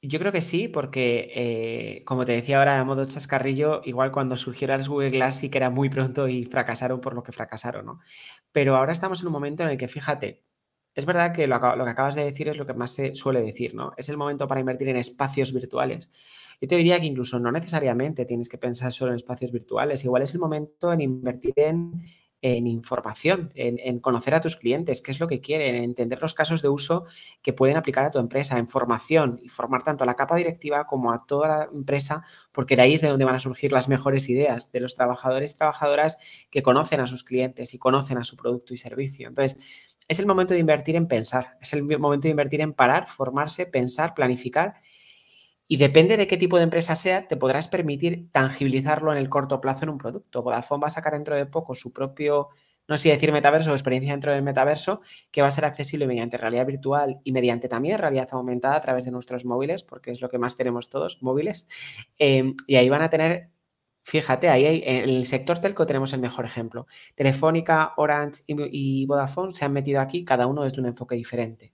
Yo 0.03 0.19
creo 0.19 0.33
que 0.33 0.41
sí, 0.41 0.67
porque 0.67 1.31
eh, 1.35 2.05
como 2.05 2.25
te 2.25 2.33
decía 2.33 2.59
ahora 2.59 2.81
a 2.81 2.85
modo 2.85 3.05
chascarrillo, 3.05 3.83
igual 3.85 4.11
cuando 4.11 4.37
surgieron 4.37 4.79
las 4.79 4.89
Google 4.89 5.11
Glass 5.11 5.41
sí 5.41 5.50
que 5.50 5.59
era 5.59 5.69
muy 5.69 5.91
pronto 5.91 6.27
y 6.27 6.43
fracasaron 6.45 7.00
por 7.00 7.15
lo 7.15 7.23
que 7.23 7.33
fracasaron, 7.33 7.85
¿no? 7.85 8.00
Pero 8.50 8.77
ahora 8.77 8.93
estamos 8.93 9.21
en 9.21 9.27
un 9.27 9.35
momento 9.35 9.62
en 9.62 9.69
el 9.69 9.77
que, 9.77 9.89
fíjate, 9.89 10.43
es 11.00 11.07
verdad 11.07 11.33
que 11.33 11.47
lo, 11.47 11.59
que 11.59 11.90
acabas 11.90 12.14
de 12.14 12.25
decir 12.25 12.49
es 12.49 12.59
lo 12.59 12.66
que 12.66 12.75
más 12.75 12.92
se 12.92 13.14
suele 13.14 13.40
decir, 13.40 13.75
¿no? 13.75 13.92
Es 13.97 14.09
el 14.09 14.16
momento 14.16 14.47
para 14.47 14.61
invertir 14.61 14.88
en 14.90 14.97
espacios 14.97 15.52
virtuales. 15.52 16.11
Yo 16.61 16.69
te 16.69 16.76
diría 16.76 17.00
que 17.00 17.07
incluso 17.07 17.40
no 17.40 17.50
necesariamente 17.50 18.26
tienes 18.26 18.49
que 18.49 18.59
pensar 18.59 18.92
solo 18.92 19.12
en 19.12 19.16
espacios 19.16 19.50
virtuales, 19.50 20.04
igual 20.04 20.23
es 20.23 20.35
el 20.35 20.40
momento 20.40 20.92
en 20.92 21.00
invertir 21.00 21.54
en 21.57 22.02
en 22.42 22.66
información, 22.66 23.52
en, 23.54 24.00
conocer 24.00 24.35
a 24.35 24.40
tus 24.40 24.57
clientes, 24.57 25.02
qué 25.02 25.11
es 25.11 25.21
lo 25.21 25.28
que 25.28 25.40
quieren, 25.40 25.75
en 25.75 25.85
entender 25.85 26.23
los 26.23 26.35
casos 26.35 26.62
de 26.62 26.69
uso 26.69 27.04
que 27.42 27.52
pueden 27.52 27.76
aplicar 27.76 28.07
a 28.07 28.11
tu 28.11 28.19
empresa, 28.19 28.59
en 28.59 28.66
formación 28.66 29.38
y 29.42 29.49
formar 29.50 29.83
tanto 29.83 30.04
a 30.04 30.07
la 30.07 30.14
capa 30.14 30.37
directiva 30.37 30.87
como 30.87 31.12
a 31.12 31.26
toda 31.26 31.49
la 31.49 31.69
empresa, 31.73 32.23
porque 32.52 32.76
de 32.76 32.83
ahí 32.83 32.95
es 32.95 33.02
de 33.02 33.09
donde 33.09 33.26
van 33.26 33.35
a 33.35 33.40
surgir 33.40 33.73
las 33.73 33.88
mejores 33.88 34.28
ideas 34.30 34.73
de 34.73 34.80
los 34.80 34.95
trabajadores 34.95 35.52
y 35.52 35.59
trabajadoras 35.59 36.47
que 36.50 36.62
conocen 36.62 37.00
a 37.00 37.07
sus 37.07 37.25
clientes 37.25 37.75
y 37.75 37.78
conocen 37.78 38.16
a 38.16 38.25
su 38.25 38.37
producto 38.37 38.73
y 38.73 38.78
servicio. 38.78 39.28
Entonces, 39.28 39.89
es 40.11 40.19
el 40.19 40.26
momento 40.26 40.55
de 40.55 40.61
invertir 40.61 40.97
en 40.97 41.07
pensar, 41.07 41.57
es 41.61 41.73
el 41.73 41.85
momento 41.85 42.25
de 42.25 42.31
invertir 42.31 42.61
en 42.62 42.73
parar, 42.73 43.07
formarse, 43.07 43.64
pensar, 43.64 44.12
planificar 44.12 44.75
y 45.69 45.76
depende 45.76 46.17
de 46.17 46.26
qué 46.26 46.37
tipo 46.37 46.57
de 46.57 46.64
empresa 46.64 46.97
sea, 46.97 47.29
te 47.29 47.37
podrás 47.37 47.69
permitir 47.69 48.29
tangibilizarlo 48.33 49.12
en 49.12 49.19
el 49.19 49.29
corto 49.29 49.61
plazo 49.61 49.85
en 49.85 49.90
un 49.90 49.99
producto. 49.99 50.43
Vodafone 50.43 50.81
va 50.81 50.88
a 50.88 50.90
sacar 50.90 51.12
dentro 51.12 51.37
de 51.37 51.47
poco 51.47 51.76
su 51.76 51.93
propio, 51.93 52.49
no 52.88 52.97
sé 52.97 53.05
si 53.05 53.11
decir 53.11 53.31
metaverso 53.31 53.71
o 53.71 53.75
experiencia 53.75 54.12
dentro 54.12 54.33
del 54.33 54.43
metaverso, 54.43 55.00
que 55.31 55.43
va 55.43 55.47
a 55.47 55.52
ser 55.52 55.64
accesible 55.64 56.09
mediante 56.09 56.37
realidad 56.37 56.67
virtual 56.67 57.21
y 57.23 57.31
mediante 57.31 57.69
también 57.69 57.97
realidad 57.97 58.29
aumentada 58.33 58.75
a 58.75 58.81
través 58.81 59.05
de 59.05 59.12
nuestros 59.12 59.45
móviles, 59.45 59.85
porque 59.85 60.11
es 60.11 60.21
lo 60.21 60.29
que 60.29 60.38
más 60.38 60.57
tenemos 60.57 60.90
todos, 60.90 61.23
móviles. 61.23 61.69
Em, 62.19 62.57
y 62.67 62.75
ahí 62.75 62.88
van 62.88 63.02
a 63.02 63.11
tener 63.11 63.50
Fíjate, 64.02 64.49
ahí 64.49 64.83
en 64.85 65.09
el 65.09 65.26
sector 65.26 65.59
telco 65.59 65.87
tenemos 65.87 66.12
el 66.12 66.21
mejor 66.21 66.45
ejemplo. 66.45 66.87
Telefónica, 67.14 67.92
Orange 67.97 68.42
y, 68.49 69.07
Vodafone 69.07 69.54
se 69.54 69.64
han 69.64 69.73
metido 69.73 70.00
aquí, 70.00 70.25
cada 70.25 70.47
uno 70.47 70.64
desde 70.64 70.80
un 70.80 70.87
enfoque 70.87 71.14
diferente. 71.14 71.73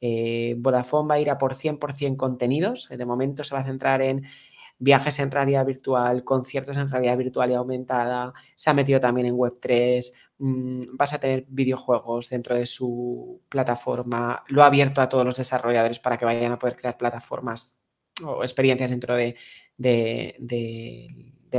Eh, 0.00 0.54
Vodafone 0.58 1.08
va 1.08 1.14
a 1.16 1.20
ir 1.20 1.30
a 1.30 1.38
por 1.38 1.54
100% 1.54 2.16
contenidos. 2.16 2.88
De 2.88 3.04
momento 3.04 3.44
se 3.44 3.54
va 3.54 3.60
a 3.62 3.64
centrar 3.64 4.02
en 4.02 4.22
viajes 4.78 5.18
en 5.18 5.30
realidad 5.30 5.64
virtual, 5.66 6.24
conciertos 6.24 6.76
en 6.76 6.90
realidad 6.90 7.16
virtual 7.16 7.50
y 7.50 7.54
aumentada. 7.54 8.32
Se 8.54 8.70
ha 8.70 8.74
metido 8.74 9.00
también 9.00 9.26
en 9.26 9.36
Web3. 9.36 10.12
Mm, 10.38 10.96
vas 10.96 11.12
a 11.14 11.18
tener 11.18 11.46
videojuegos 11.48 12.28
dentro 12.28 12.54
de 12.54 12.66
su 12.66 13.42
plataforma. 13.48 14.44
Lo 14.48 14.62
ha 14.62 14.66
abierto 14.66 15.00
a 15.00 15.08
todos 15.08 15.24
los 15.24 15.36
desarrolladores 15.36 15.98
para 15.98 16.18
que 16.18 16.24
vayan 16.24 16.52
a 16.52 16.58
poder 16.58 16.76
crear 16.76 16.96
plataformas 16.96 17.82
o 18.22 18.42
experiencias 18.42 18.90
dentro 18.90 19.14
de, 19.16 19.34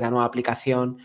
la 0.01 0.09
nueva 0.09 0.25
aplicación. 0.25 0.97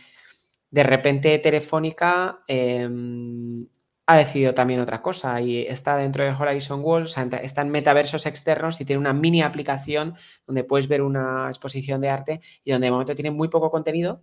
De 0.70 0.82
repente, 0.82 1.38
Telefónica 1.38 2.42
em, 2.46 3.66
ha 4.06 4.16
decidido 4.16 4.54
también 4.54 4.80
otra 4.80 5.02
cosa 5.02 5.40
y 5.40 5.62
está 5.62 5.96
dentro 5.96 6.24
de 6.24 6.30
Horizon 6.30 6.80
World, 6.82 7.08
está 7.42 7.62
en 7.62 7.70
metaversos 7.70 8.26
externos 8.26 8.80
y 8.80 8.84
tiene 8.84 8.98
una 8.98 9.12
mini 9.12 9.42
aplicación 9.42 10.14
donde 10.46 10.64
puedes 10.64 10.88
ver 10.88 11.02
una 11.02 11.46
exposición 11.48 12.00
de 12.00 12.08
arte 12.08 12.40
y 12.64 12.72
donde 12.72 12.88
de 12.88 12.90
momento 12.90 13.14
tiene 13.14 13.30
muy 13.30 13.48
poco 13.48 13.70
contenido, 13.70 14.22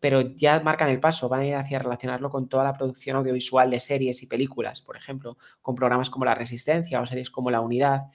pero 0.00 0.20
ya 0.20 0.60
marcan 0.60 0.88
el 0.88 1.00
paso, 1.00 1.28
van 1.28 1.40
a 1.40 1.46
ir 1.46 1.54
hacia 1.56 1.78
relacionarlo 1.78 2.30
con 2.30 2.48
toda 2.48 2.64
la 2.64 2.72
producción 2.72 3.16
audiovisual 3.16 3.70
de 3.70 3.80
series 3.80 4.22
y 4.22 4.26
películas, 4.26 4.82
por 4.82 4.96
ejemplo, 4.96 5.36
con 5.62 5.74
programas 5.74 6.10
como 6.10 6.24
La 6.24 6.34
Resistencia 6.34 7.00
o 7.00 7.06
series 7.06 7.30
como 7.30 7.50
La 7.50 7.60
Unidad. 7.60 8.06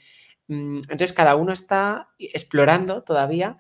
Mm, 0.48 0.78
entonces, 0.78 1.14
cada 1.14 1.36
uno 1.36 1.54
está 1.54 2.10
explorando 2.18 3.04
todavía 3.04 3.58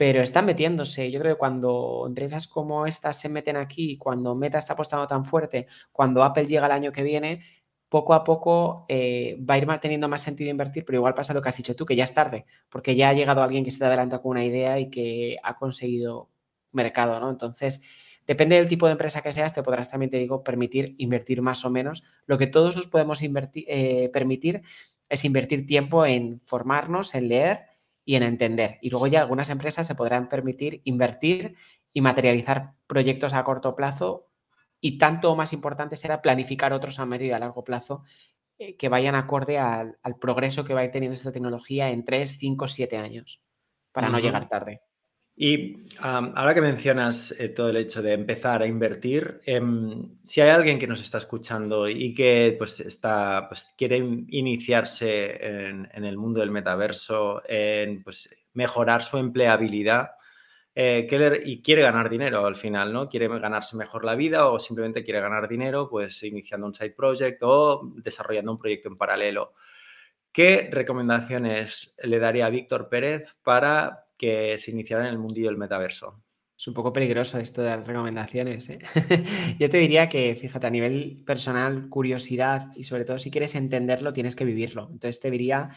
pero 0.00 0.22
están 0.22 0.46
metiéndose. 0.46 1.10
Yo 1.10 1.20
creo 1.20 1.34
que 1.34 1.38
cuando 1.38 2.04
empresas 2.06 2.46
como 2.46 2.86
estas 2.86 3.20
se 3.20 3.28
meten 3.28 3.58
aquí, 3.58 3.98
cuando 3.98 4.34
Meta 4.34 4.56
está 4.56 4.72
apostando 4.72 5.06
tan 5.06 5.26
fuerte, 5.26 5.66
cuando 5.92 6.24
Apple 6.24 6.46
llega 6.46 6.64
el 6.64 6.72
año 6.72 6.90
que 6.90 7.02
viene, 7.02 7.42
poco 7.90 8.14
a 8.14 8.24
poco 8.24 8.86
eh, 8.88 9.36
va 9.44 9.56
a 9.56 9.58
ir 9.58 9.68
teniendo 9.78 10.08
más 10.08 10.22
sentido 10.22 10.50
invertir, 10.50 10.86
pero 10.86 10.96
igual 10.96 11.12
pasa 11.12 11.34
lo 11.34 11.42
que 11.42 11.50
has 11.50 11.56
dicho 11.58 11.76
tú, 11.76 11.84
que 11.84 11.96
ya 11.96 12.04
es 12.04 12.14
tarde, 12.14 12.46
porque 12.70 12.96
ya 12.96 13.10
ha 13.10 13.12
llegado 13.12 13.42
alguien 13.42 13.62
que 13.62 13.70
se 13.70 13.78
te 13.78 13.84
adelanta 13.84 14.22
con 14.22 14.30
una 14.30 14.42
idea 14.42 14.80
y 14.80 14.88
que 14.88 15.36
ha 15.42 15.58
conseguido 15.58 16.30
mercado, 16.72 17.20
¿no? 17.20 17.28
Entonces, 17.28 17.82
depende 18.26 18.56
del 18.56 18.70
tipo 18.70 18.86
de 18.86 18.92
empresa 18.92 19.20
que 19.20 19.34
seas, 19.34 19.52
te 19.52 19.62
podrás 19.62 19.90
también, 19.90 20.08
te 20.08 20.16
digo, 20.16 20.42
permitir 20.42 20.94
invertir 20.96 21.42
más 21.42 21.66
o 21.66 21.68
menos. 21.68 22.04
Lo 22.24 22.38
que 22.38 22.46
todos 22.46 22.74
nos 22.74 22.86
podemos 22.86 23.20
invertir, 23.20 23.66
eh, 23.68 24.08
permitir 24.14 24.62
es 25.10 25.26
invertir 25.26 25.66
tiempo 25.66 26.06
en 26.06 26.40
formarnos, 26.40 27.14
en 27.14 27.28
leer 27.28 27.69
y 28.10 28.16
en 28.16 28.24
entender. 28.24 28.78
Y 28.82 28.90
luego 28.90 29.06
ya 29.06 29.20
algunas 29.20 29.50
empresas 29.50 29.86
se 29.86 29.94
podrán 29.94 30.28
permitir 30.28 30.80
invertir 30.82 31.54
y 31.92 32.00
materializar 32.00 32.72
proyectos 32.88 33.34
a 33.34 33.44
corto 33.44 33.76
plazo 33.76 34.26
y 34.80 34.98
tanto 34.98 35.36
más 35.36 35.52
importante 35.52 35.94
será 35.94 36.20
planificar 36.20 36.72
otros 36.72 36.98
a 36.98 37.06
medio 37.06 37.28
y 37.28 37.30
a 37.30 37.38
largo 37.38 37.62
plazo 37.62 38.02
eh, 38.58 38.76
que 38.76 38.88
vayan 38.88 39.14
acorde 39.14 39.60
al, 39.60 39.96
progreso 40.20 40.64
que 40.64 40.74
va 40.74 40.80
a 40.80 40.84
ir 40.86 40.90
teniendo 40.90 41.14
esta 41.14 41.30
tecnología 41.30 41.90
en 41.90 42.04
3, 42.04 42.36
5, 42.36 42.66
7 42.66 42.96
años 42.96 43.46
para 43.92 44.08
no 44.08 44.18
llegar 44.18 44.48
tarde. 44.48 44.80
Y 45.42 45.86
ahora 46.00 46.52
que 46.52 46.60
mencionas 46.60 47.32
eh, 47.40 47.48
todo 47.48 47.70
el 47.70 47.78
hecho 47.78 48.02
de 48.02 48.12
empezar 48.12 48.60
a 48.60 48.66
invertir, 48.66 49.40
em, 49.46 50.18
si 50.22 50.42
hay 50.42 50.50
alguien 50.50 50.78
que 50.78 50.86
nos 50.86 51.00
está 51.00 51.16
escuchando 51.16 51.88
y 51.88 52.12
que 52.12 52.54
pues, 52.58 52.78
está, 52.80 53.46
pues, 53.48 53.72
quiere 53.74 53.96
iniciarse 53.96 55.42
en, 55.66 56.04
el 56.04 56.18
mundo 56.18 56.40
del 56.40 56.50
metaverso, 56.50 57.40
en 57.48 58.02
pues, 58.02 58.28
mejorar 58.52 59.02
su 59.02 59.16
empleabilidad 59.16 60.10
eh, 60.74 61.08
y 61.46 61.62
quiere 61.62 61.80
ganar 61.80 62.10
dinero 62.10 62.44
al 62.44 62.54
final, 62.54 62.92
¿no? 62.92 63.08
Quiere 63.08 63.26
ganarse 63.28 63.78
mejor 63.78 64.04
la 64.04 64.16
vida 64.16 64.46
o 64.50 64.58
simplemente 64.58 65.02
quiere 65.02 65.20
ganar 65.20 65.48
dinero, 65.48 65.88
pues 65.88 66.22
iniciando 66.22 66.66
un 66.66 66.74
side 66.74 66.90
project 66.90 67.42
o 67.44 67.94
desarrollando 67.96 68.52
un 68.52 68.58
proyecto 68.58 68.90
en 68.90 68.98
paralelo. 68.98 69.54
¿Qué 70.32 70.68
recomendaciones 70.70 71.96
le 72.04 72.18
daría 72.18 72.44
a 72.44 72.50
Víctor 72.50 72.90
Pérez 72.90 73.36
para 73.42 74.09
que 74.20 74.58
se 74.58 74.70
iniciara 74.70 75.04
en 75.04 75.10
el 75.12 75.18
mundillo 75.18 75.46
del 75.48 75.56
metaverso. 75.56 76.22
Es 76.54 76.68
un 76.68 76.74
poco 76.74 76.92
peligroso 76.92 77.38
esto 77.38 77.62
de 77.62 77.70
las 77.70 77.86
recomendaciones. 77.86 78.68
¿eh? 78.68 78.78
Yo 79.58 79.70
te 79.70 79.78
diría 79.78 80.10
que, 80.10 80.34
fíjate, 80.34 80.66
a 80.66 80.70
nivel 80.70 81.22
personal, 81.24 81.88
curiosidad 81.88 82.68
y 82.76 82.84
sobre 82.84 83.06
todo 83.06 83.18
si 83.18 83.30
quieres 83.30 83.54
entenderlo, 83.54 84.12
tienes 84.12 84.36
que 84.36 84.44
vivirlo. 84.44 84.90
Entonces 84.92 85.20
te 85.20 85.30
diría 85.30 85.70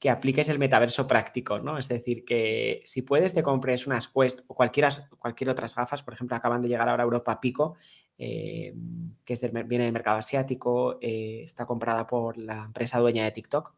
que 0.00 0.08
apliques 0.08 0.48
el 0.48 0.58
metaverso 0.58 1.06
práctico, 1.06 1.58
¿no? 1.58 1.76
Es 1.76 1.86
decir, 1.90 2.24
que 2.24 2.80
si 2.86 3.02
puedes 3.02 3.34
te 3.34 3.42
compres 3.42 3.86
unas 3.86 4.08
Quest 4.08 4.40
o 4.46 4.54
cualquiera, 4.54 4.88
cualquier 5.18 5.50
otras 5.50 5.74
gafas, 5.74 6.02
por 6.02 6.14
ejemplo, 6.14 6.34
acaban 6.34 6.62
de 6.62 6.68
llegar 6.68 6.88
ahora 6.88 7.02
a 7.02 7.04
Europa 7.04 7.38
Pico, 7.42 7.76
eh, 8.16 8.74
que 9.22 9.34
es 9.34 9.52
viene 9.66 9.84
del 9.84 9.92
mercado 9.92 10.16
asiático, 10.16 10.96
eh, 11.02 11.42
está 11.44 11.66
comprada 11.66 12.06
por 12.06 12.38
la 12.38 12.64
empresa 12.64 13.00
dueña 13.00 13.24
de 13.24 13.32
TikTok, 13.32 13.74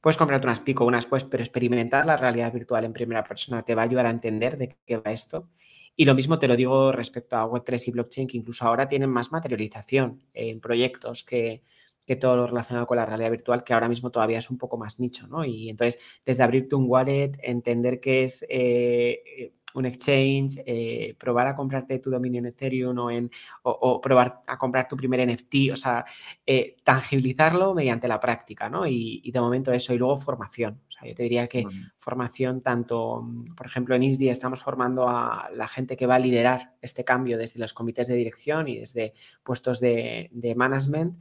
Puedes 0.00 0.16
comprarte 0.16 0.46
unas 0.46 0.60
pico, 0.60 0.84
unas 0.84 1.06
pues, 1.06 1.24
pero 1.24 1.42
experimentar 1.42 2.06
la 2.06 2.16
realidad 2.16 2.52
virtual 2.52 2.84
en 2.84 2.92
primera 2.92 3.22
persona 3.22 3.62
te 3.62 3.74
va 3.74 3.82
a 3.82 3.84
ayudar 3.84 4.06
a 4.06 4.10
entender 4.10 4.56
de 4.56 4.76
qué 4.86 4.96
va 4.96 5.12
esto. 5.12 5.48
Y 5.94 6.06
lo 6.06 6.14
mismo 6.14 6.38
te 6.38 6.48
lo 6.48 6.56
digo 6.56 6.92
respecto 6.92 7.36
a 7.36 7.46
Web3 7.46 7.88
y 7.88 7.90
blockchain, 7.90 8.26
que 8.26 8.38
incluso 8.38 8.64
ahora 8.64 8.88
tienen 8.88 9.10
más 9.10 9.32
materialización 9.32 10.22
en 10.32 10.60
proyectos 10.60 11.24
que, 11.24 11.62
que 12.06 12.16
todo 12.16 12.36
lo 12.36 12.46
relacionado 12.46 12.86
con 12.86 12.96
la 12.96 13.04
realidad 13.04 13.30
virtual, 13.30 13.62
que 13.62 13.74
ahora 13.74 13.88
mismo 13.88 14.10
todavía 14.10 14.38
es 14.38 14.50
un 14.50 14.58
poco 14.58 14.78
más 14.78 15.00
nicho, 15.00 15.26
¿no? 15.28 15.44
Y 15.44 15.68
entonces, 15.68 16.20
desde 16.24 16.42
abrirte 16.42 16.76
un 16.76 16.86
wallet, 16.88 17.32
entender 17.42 18.00
qué 18.00 18.24
es 18.24 18.46
eh, 18.48 19.52
un 19.74 19.86
exchange, 19.86 20.62
eh, 20.66 21.14
probar 21.18 21.46
a 21.48 21.56
comprarte 21.56 21.98
tu 21.98 22.10
dominio 22.10 22.40
en 22.40 22.46
Ethereum 22.46 22.98
o, 22.98 23.10
en, 23.10 23.30
o, 23.62 24.00
probar 24.00 24.42
a 24.46 24.58
comprar 24.58 24.88
tu 24.88 24.96
primer 24.96 25.26
NFT, 25.26 25.72
o 25.72 25.76
sea, 25.76 26.04
eh, 26.46 26.76
tangibilizarlo 26.82 27.74
mediante 27.74 28.08
la 28.08 28.18
práctica, 28.18 28.68
¿no? 28.68 28.86
Y, 28.86 29.30
de 29.30 29.40
momento 29.40 29.72
eso, 29.72 29.94
y 29.94 29.98
luego 29.98 30.16
formación. 30.16 30.80
O 30.88 30.90
sea, 30.90 31.08
yo 31.08 31.14
te 31.14 31.22
diría 31.22 31.46
que 31.46 31.64
formación 31.96 32.62
tanto, 32.62 33.26
por 33.56 33.66
ejemplo, 33.66 33.94
en 33.94 34.02
ISDI 34.02 34.28
estamos 34.28 34.62
formando 34.62 35.08
a 35.08 35.48
la 35.54 35.68
gente 35.68 35.96
que 35.96 36.06
va 36.06 36.16
a 36.16 36.18
liderar 36.18 36.74
este 36.82 37.04
cambio 37.04 37.38
desde 37.38 37.60
los 37.60 37.72
comités 37.72 38.08
de 38.08 38.16
dirección 38.16 38.68
y 38.68 38.78
desde 38.78 39.12
puestos 39.42 39.80
de, 39.80 40.30
management. 40.56 41.20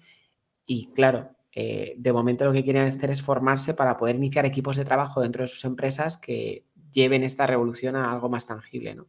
Y 0.66 0.88
claro, 0.92 1.30
eh, 1.52 1.96
de 1.98 2.14
momento 2.14 2.46
lo 2.46 2.54
que 2.54 2.64
quieren 2.64 2.84
hacer 2.84 3.12
es 3.12 3.22
formarse 3.22 3.74
para 3.74 3.98
poder 3.98 4.16
iniciar 4.16 4.46
equipos 4.46 4.78
de 4.78 4.86
trabajo 4.86 5.22
dentro 5.22 5.44
de 5.44 5.48
sus 5.48 5.66
empresas 5.66 6.18
que 6.18 6.66
lleven 6.92 7.24
esta 7.24 7.48
revolución 7.48 7.96
a 7.96 8.12
algo 8.12 8.30
más 8.30 8.46
tangible. 8.48 8.96
¿no? 8.96 9.08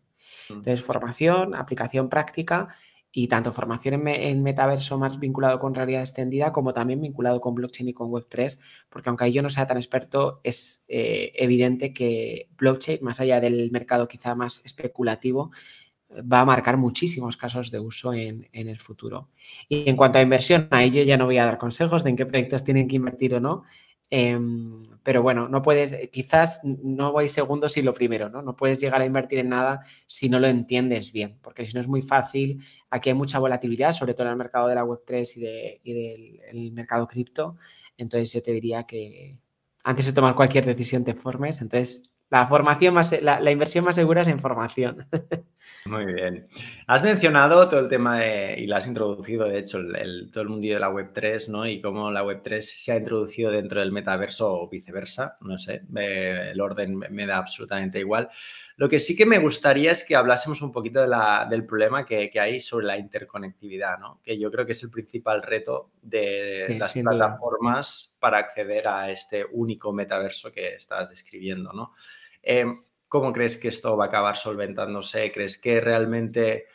Entonces, 0.48 0.84
formación, 0.84 1.54
aplicación 1.54 2.08
práctica 2.08 2.68
y 3.12 3.26
tanto 3.26 3.50
formación 3.50 4.06
en, 4.06 4.42
metaverso 4.42 4.98
más 4.98 5.18
vinculado 5.18 5.58
con 5.58 5.74
realidad 5.74 6.02
extendida 6.02 6.52
como 6.52 6.72
también 6.72 7.00
vinculado 7.00 7.40
con 7.40 7.54
blockchain 7.54 7.88
y 7.88 7.92
con 7.92 8.08
Web3, 8.08 8.60
porque 8.88 9.08
aunque 9.08 9.32
yo 9.32 9.42
no 9.42 9.50
sea 9.50 9.66
tan 9.66 9.78
experto, 9.78 10.40
es 10.44 10.84
eh, 10.88 11.32
evidente 11.34 11.92
que 11.92 12.48
blockchain, 12.56 13.00
más 13.02 13.20
allá 13.20 13.40
del 13.40 13.70
mercado 13.72 14.06
quizá 14.06 14.34
más 14.34 14.64
especulativo, 14.64 15.50
va 16.10 16.40
a 16.40 16.44
marcar 16.44 16.76
muchísimos 16.76 17.36
casos 17.36 17.70
de 17.70 17.78
uso 17.78 18.12
en, 18.12 18.48
en, 18.52 18.68
el 18.68 18.78
futuro. 18.78 19.30
Y 19.68 19.88
en 19.88 19.96
cuanto 19.96 20.18
a 20.18 20.22
inversión, 20.22 20.66
a 20.70 20.82
ello 20.82 21.02
ya 21.02 21.16
no 21.16 21.26
voy 21.26 21.38
a 21.38 21.44
dar 21.44 21.58
consejos 21.58 22.02
de 22.04 22.10
en 22.10 22.16
qué 22.16 22.26
proyectos 22.26 22.64
tienen 22.64 22.88
que 22.88 22.96
invertir 22.96 23.34
o 23.34 23.40
no, 23.40 23.62
Em, 24.12 24.82
pero 25.04 25.22
bueno, 25.22 25.48
no 25.48 25.62
puedes, 25.62 26.10
quizás 26.10 26.62
no 26.64 27.12
voy 27.12 27.28
segundo 27.28 27.68
si 27.68 27.80
lo 27.80 27.94
primero, 27.94 28.28
¿no? 28.28 28.42
No 28.42 28.56
puedes 28.56 28.80
llegar 28.80 29.00
a 29.00 29.06
invertir 29.06 29.38
en 29.38 29.50
nada 29.50 29.80
si 30.08 30.28
no 30.28 30.40
lo 30.40 30.48
entiendes 30.48 31.12
bien, 31.12 31.38
porque 31.42 31.64
si 31.64 31.74
no 31.74 31.80
es 31.80 31.88
muy 31.88 32.02
fácil. 32.02 32.60
Aquí 32.90 33.10
hay 33.10 33.14
mucha 33.14 33.38
volatilidad, 33.38 33.92
sobre 33.92 34.14
todo 34.14 34.26
en 34.26 34.32
el 34.32 34.36
mercado 34.36 34.66
de 34.68 34.74
la 34.74 34.84
Web3 34.84 35.36
y, 35.36 35.92
de, 35.92 36.40
del 36.52 36.72
mercado 36.72 37.06
cripto. 37.06 37.56
Entonces 37.96 38.32
yo 38.32 38.42
te 38.42 38.52
diría 38.52 38.84
que 38.84 39.38
antes 39.84 40.06
de 40.06 40.12
tomar 40.12 40.34
cualquier 40.34 40.66
decisión 40.66 41.04
te 41.04 41.14
formes. 41.14 41.60
Entonces 41.60 42.12
la 42.30 42.46
formación 42.46 42.94
más, 42.94 43.20
la, 43.22 43.40
la 43.40 43.50
inversión 43.50 43.84
más 43.84 43.96
segura 43.96 44.22
es 44.22 44.28
en 44.28 44.38
formación. 44.38 45.04
Muy 45.86 46.12
bien. 46.12 46.46
Has 46.86 47.02
mencionado 47.02 47.68
todo 47.68 47.80
el 47.80 47.88
tema 47.88 48.20
de, 48.20 48.54
y 48.58 48.66
lo 48.66 48.76
has 48.76 48.86
introducido, 48.86 49.46
de 49.46 49.58
hecho, 49.58 49.78
el, 49.78 50.30
todo 50.30 50.42
el 50.42 50.50
mundo 50.50 50.68
de 50.68 50.78
la 50.78 50.90
Web3, 50.90 51.48
¿no? 51.48 51.66
Y 51.66 51.80
cómo 51.80 52.10
la 52.10 52.22
Web3 52.22 52.60
se 52.60 52.92
ha 52.92 52.98
introducido 52.98 53.50
dentro 53.50 53.80
del 53.80 53.90
metaverso 53.90 54.52
o 54.52 54.68
viceversa, 54.68 55.36
no 55.40 55.58
sé, 55.58 55.82
el 55.96 56.60
orden 56.60 56.98
me 56.98 57.26
da 57.26 57.38
absolutamente 57.38 57.98
igual. 57.98 58.28
Lo 58.76 58.88
que 58.88 59.00
sí 59.00 59.16
que 59.16 59.26
me 59.26 59.38
gustaría 59.38 59.90
es 59.90 60.04
que 60.04 60.16
hablásemos 60.16 60.60
un 60.60 60.70
poquito 60.70 61.00
de 61.00 61.08
la, 61.08 61.46
del 61.48 61.64
problema 61.64 62.04
que, 62.04 62.30
que, 62.30 62.40
hay 62.40 62.60
sobre 62.60 62.86
la 62.86 62.98
interconectividad, 62.98 63.98
¿no? 63.98 64.20
Que 64.22 64.38
yo 64.38 64.50
creo 64.50 64.66
que 64.66 64.72
es 64.72 64.82
el 64.82 64.90
principal 64.90 65.42
reto 65.42 65.90
de 66.02 66.76
las 66.78 66.92
plataformas 66.92 68.16
para 68.20 68.38
acceder 68.38 68.86
a 68.86 69.10
este 69.10 69.46
único 69.50 69.92
metaverso 69.92 70.52
que 70.52 70.74
estás 70.74 71.10
describiendo, 71.10 71.72
¿no? 71.72 71.94
Eh, 72.42 72.66
¿Cómo 73.08 73.32
crees 73.32 73.56
que 73.56 73.68
esto 73.68 73.96
va 73.96 74.04
a 74.04 74.08
acabar 74.08 74.36
solventándose? 74.36 75.32
¿Crees 75.32 75.58
que 75.58 75.80
realmente 75.80 76.66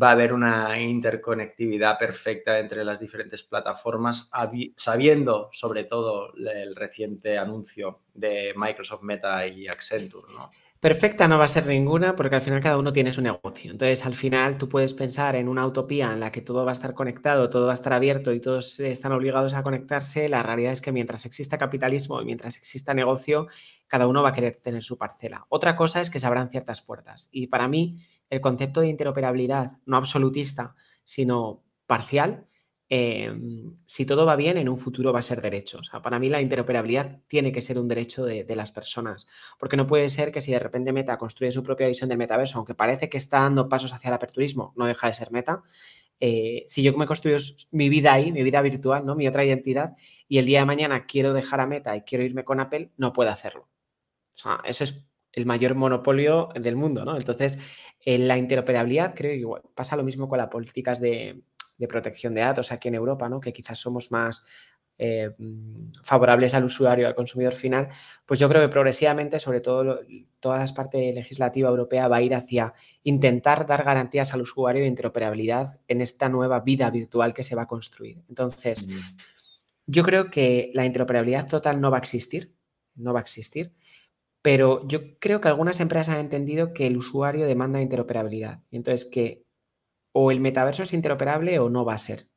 va 0.00 0.08
a 0.08 0.12
haber 0.12 0.32
una 0.32 0.80
interconectividad 0.80 1.98
perfecta 1.98 2.58
entre 2.58 2.82
las 2.82 2.98
diferentes 2.98 3.42
plataformas, 3.42 4.30
sabiendo 4.76 5.50
sobre 5.52 5.84
todo 5.84 6.32
el 6.34 6.74
reciente 6.74 7.36
anuncio 7.36 8.00
de 8.14 8.54
Microsoft 8.56 9.02
Meta 9.02 9.46
y 9.46 9.68
Accenture? 9.68 10.26
¿no? 10.34 10.50
Perfecta 10.82 11.28
no 11.28 11.38
va 11.38 11.44
a 11.44 11.46
ser 11.46 11.68
ninguna 11.68 12.16
porque 12.16 12.34
al 12.34 12.42
final 12.42 12.60
cada 12.60 12.76
uno 12.76 12.92
tiene 12.92 13.12
su 13.12 13.22
negocio. 13.22 13.70
Entonces, 13.70 14.04
al 14.04 14.14
final 14.14 14.58
tú 14.58 14.68
puedes 14.68 14.94
pensar 14.94 15.36
en 15.36 15.48
una 15.48 15.64
utopía 15.64 16.12
en 16.12 16.18
la 16.18 16.32
que 16.32 16.40
todo 16.40 16.64
va 16.64 16.72
a 16.72 16.74
estar 16.74 16.92
conectado, 16.92 17.48
todo 17.48 17.66
va 17.66 17.70
a 17.70 17.74
estar 17.74 17.92
abierto 17.92 18.32
y 18.32 18.40
todos 18.40 18.80
están 18.80 19.12
obligados 19.12 19.54
a 19.54 19.62
conectarse. 19.62 20.28
La 20.28 20.42
realidad 20.42 20.72
es 20.72 20.80
que 20.80 20.90
mientras 20.90 21.24
exista 21.24 21.56
capitalismo 21.56 22.20
y 22.20 22.24
mientras 22.24 22.56
exista 22.56 22.94
negocio, 22.94 23.46
cada 23.86 24.08
uno 24.08 24.22
va 24.22 24.30
a 24.30 24.32
querer 24.32 24.56
tener 24.56 24.82
su 24.82 24.98
parcela. 24.98 25.46
Otra 25.50 25.76
cosa 25.76 26.00
es 26.00 26.10
que 26.10 26.18
se 26.18 26.26
abran 26.26 26.50
ciertas 26.50 26.82
puertas. 26.82 27.28
Y 27.30 27.46
para 27.46 27.68
mí, 27.68 27.96
el 28.28 28.40
concepto 28.40 28.80
de 28.80 28.88
interoperabilidad, 28.88 29.70
no 29.86 29.96
absolutista, 29.96 30.74
sino 31.04 31.62
parcial, 31.86 32.48
Em, 32.94 33.74
si 33.86 34.04
todo 34.04 34.26
va 34.26 34.36
bien, 34.36 34.58
en 34.58 34.68
un 34.68 34.76
futuro 34.76 35.14
va 35.14 35.20
a 35.20 35.22
ser 35.22 35.40
derecho. 35.40 35.78
O 35.78 35.82
sea, 35.82 36.02
para 36.02 36.18
mí 36.18 36.28
la 36.28 36.42
interoperabilidad 36.42 37.22
tiene 37.26 37.50
que 37.50 37.62
ser 37.62 37.78
un 37.78 37.88
derecho 37.88 38.26
de, 38.26 38.44
las 38.54 38.70
personas, 38.70 39.26
porque 39.58 39.78
no 39.78 39.86
puede 39.86 40.10
ser 40.10 40.30
que 40.30 40.42
si 40.42 40.52
de 40.52 40.58
repente 40.58 40.92
Meta 40.92 41.16
construye 41.16 41.50
su 41.52 41.64
propia 41.64 41.86
visión 41.86 42.10
del 42.10 42.18
metaverso, 42.18 42.58
aunque 42.58 42.74
parece 42.74 43.08
que 43.08 43.16
está 43.16 43.40
dando 43.40 43.66
pasos 43.66 43.94
hacia 43.94 44.08
el 44.08 44.14
aperturismo, 44.14 44.74
no 44.76 44.84
deja 44.84 45.06
de 45.06 45.14
ser 45.14 45.32
Meta. 45.32 45.62
Eh, 46.20 46.64
si 46.66 46.82
yo 46.82 46.92
me 46.98 47.06
construyo 47.06 47.38
mi 47.70 47.88
vida 47.88 48.12
ahí, 48.12 48.30
mi 48.30 48.42
vida 48.42 48.60
virtual, 48.60 49.06
¿no? 49.06 49.14
mi 49.14 49.26
otra 49.26 49.42
identidad, 49.42 49.94
y 50.28 50.36
el 50.36 50.44
día 50.44 50.58
de 50.58 50.66
mañana 50.66 51.06
quiero 51.06 51.32
dejar 51.32 51.60
a 51.60 51.66
Meta 51.66 51.96
y 51.96 52.02
quiero 52.02 52.24
irme 52.24 52.44
con 52.44 52.60
Apple, 52.60 52.92
no 52.98 53.14
puedo 53.14 53.30
hacerlo. 53.30 53.70
O 54.34 54.38
sea, 54.38 54.60
eso 54.66 54.84
es 54.84 55.12
el 55.32 55.46
mayor 55.46 55.74
monopolio 55.74 56.50
del 56.54 56.76
mundo, 56.76 57.06
¿no? 57.06 57.16
Entonces, 57.16 57.86
en 58.04 58.28
la 58.28 58.36
interoperabilidad 58.36 59.14
creo 59.14 59.30
que 59.30 59.38
igual, 59.38 59.62
pasa 59.74 59.96
lo 59.96 60.02
mismo 60.02 60.28
con 60.28 60.38
las 60.38 60.48
políticas 60.48 61.00
de, 61.00 61.42
de 61.78 61.88
protección 61.88 62.34
de 62.34 62.42
datos 62.42 62.72
aquí 62.72 62.88
en 62.88 62.94
Europa, 62.94 63.28
¿no? 63.28 63.40
que 63.40 63.52
quizás 63.52 63.78
somos 63.78 64.10
más 64.10 64.46
eh, 64.98 65.34
favorables 66.04 66.54
al 66.54 66.64
usuario, 66.64 67.06
al 67.08 67.14
consumidor 67.14 67.54
final, 67.54 67.88
pues 68.24 68.38
yo 68.38 68.48
creo 68.48 68.62
que 68.62 68.68
progresivamente, 68.68 69.40
sobre 69.40 69.60
todo 69.60 70.00
toda 70.38 70.64
la 70.64 70.74
parte 70.74 71.12
legislativa 71.12 71.68
europea, 71.68 72.08
va 72.08 72.18
a 72.18 72.22
ir 72.22 72.34
hacia 72.34 72.72
intentar 73.02 73.66
dar 73.66 73.84
garantías 73.84 74.32
al 74.32 74.42
usuario 74.42 74.82
de 74.82 74.88
interoperabilidad 74.88 75.80
en 75.88 76.02
esta 76.02 76.28
nueva 76.28 76.60
vida 76.60 76.88
virtual 76.90 77.34
que 77.34 77.42
se 77.42 77.56
va 77.56 77.62
a 77.62 77.66
construir. 77.66 78.22
Entonces, 78.28 78.88
yo 79.86 80.04
creo 80.04 80.30
que 80.30 80.70
la 80.74 80.84
interoperabilidad 80.84 81.48
total 81.48 81.80
no 81.80 81.90
va 81.90 81.96
a 81.96 82.00
existir, 82.00 82.54
no 82.94 83.12
va 83.12 83.20
a 83.20 83.22
existir, 83.22 83.74
pero 84.42 84.86
yo 84.86 85.18
creo 85.18 85.40
que 85.40 85.48
algunas 85.48 85.80
empresas 85.80 86.14
han 86.14 86.20
entendido 86.20 86.74
que 86.74 86.86
el 86.86 86.96
usuario 86.96 87.46
demanda 87.46 87.80
interoperabilidad. 87.80 88.62
Y 88.70 88.76
entonces 88.76 89.08
que 89.10 89.46
o 90.12 90.30
el 90.30 90.40
metaverso 90.40 90.82
es 90.82 90.92
interoperable 90.92 91.58
o 91.58 91.68
no 91.68 91.84
va 91.84 91.94
a 91.94 91.98
ser 91.98 92.28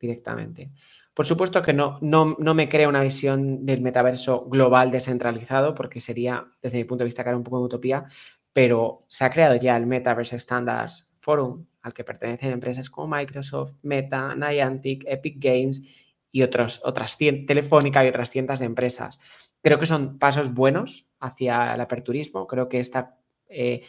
directamente. 0.00 0.72
Por 1.14 1.26
supuesto 1.26 1.62
que 1.62 1.72
no, 1.72 1.98
no, 2.00 2.36
no 2.38 2.54
me 2.54 2.68
crea 2.68 2.88
una 2.88 3.00
visión 3.00 3.64
del 3.64 3.80
metaverso 3.82 4.48
global 4.48 4.90
descentralizado, 4.90 5.74
porque 5.74 6.00
sería, 6.00 6.46
desde 6.60 6.78
mi 6.78 6.84
punto 6.84 7.04
de 7.04 7.06
vista, 7.06 7.24
cara 7.24 7.36
un 7.36 7.44
poco 7.44 7.58
de 7.58 7.64
utopía, 7.64 8.04
pero 8.52 9.00
se 9.08 9.24
ha 9.24 9.30
creado 9.30 9.56
ya 9.56 9.76
el 9.76 9.86
Metaverse 9.86 10.38
Standards 10.38 11.12
Forum, 11.18 11.66
al 11.82 11.92
que 11.92 12.04
pertenecen 12.04 12.52
empresas 12.52 12.88
como 12.88 13.14
Microsoft, 13.16 13.74
Meta, 13.82 14.34
Niantic, 14.34 15.04
Epic 15.06 15.36
Games 15.38 16.06
y 16.30 16.42
otros, 16.42 16.80
otras 16.84 17.18
Telefónica 17.18 18.04
y 18.04 18.08
otras 18.08 18.30
cientos 18.30 18.60
de 18.60 18.66
empresas. 18.66 19.52
Creo 19.60 19.78
que 19.78 19.86
son 19.86 20.18
pasos 20.18 20.54
buenos 20.54 21.10
hacia 21.20 21.74
el 21.74 21.80
aperturismo. 21.80 22.46
Creo 22.46 22.68
que 22.68 22.80
esta 22.80 23.18
eh, 23.48 23.82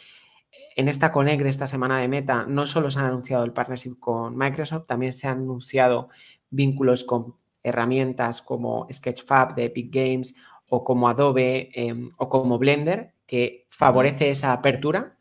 en 0.76 0.88
esta 0.88 1.10
Connect 1.10 1.42
de 1.42 1.48
esta 1.48 1.66
semana 1.66 1.98
de 1.98 2.08
Meta 2.08 2.44
no 2.46 2.66
solo 2.66 2.90
se 2.90 2.98
han 2.98 3.06
anunciado 3.06 3.44
el 3.44 3.52
partnership 3.52 3.98
con 3.98 4.36
Microsoft, 4.36 4.86
también 4.86 5.12
se 5.12 5.26
han 5.26 5.38
anunciado 5.38 6.08
vínculos 6.50 7.04
con 7.04 7.36
herramientas 7.62 8.42
como 8.42 8.86
Sketchfab 8.92 9.54
de 9.54 9.64
Epic 9.64 9.92
Games 9.92 10.36
o 10.68 10.84
como 10.84 11.08
Adobe 11.08 11.70
em, 11.74 12.08
o 12.18 12.28
como 12.28 12.58
Blender, 12.58 13.14
que 13.26 13.66
favorece 13.68 14.30
esa 14.30 14.52
apertura. 14.52 15.16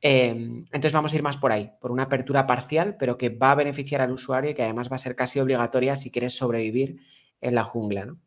Em, 0.00 0.64
entonces 0.66 0.92
vamos 0.92 1.12
a 1.12 1.16
ir 1.16 1.22
más 1.22 1.36
por 1.36 1.52
ahí, 1.52 1.70
por 1.80 1.90
una 1.90 2.04
apertura 2.04 2.46
parcial, 2.46 2.96
pero 2.98 3.16
que 3.16 3.28
va 3.28 3.52
a 3.52 3.56
beneficiar 3.56 4.00
al 4.00 4.10
usuario 4.10 4.50
y 4.50 4.54
que 4.54 4.62
además 4.62 4.90
va 4.90 4.96
a 4.96 4.98
ser 4.98 5.16
casi 5.16 5.38
obligatoria 5.38 5.96
si 5.96 6.10
quieres 6.10 6.36
sobrevivir 6.36 7.00
en 7.40 7.54
la 7.54 7.64
jungla. 7.64 8.06
¿no? 8.06 8.18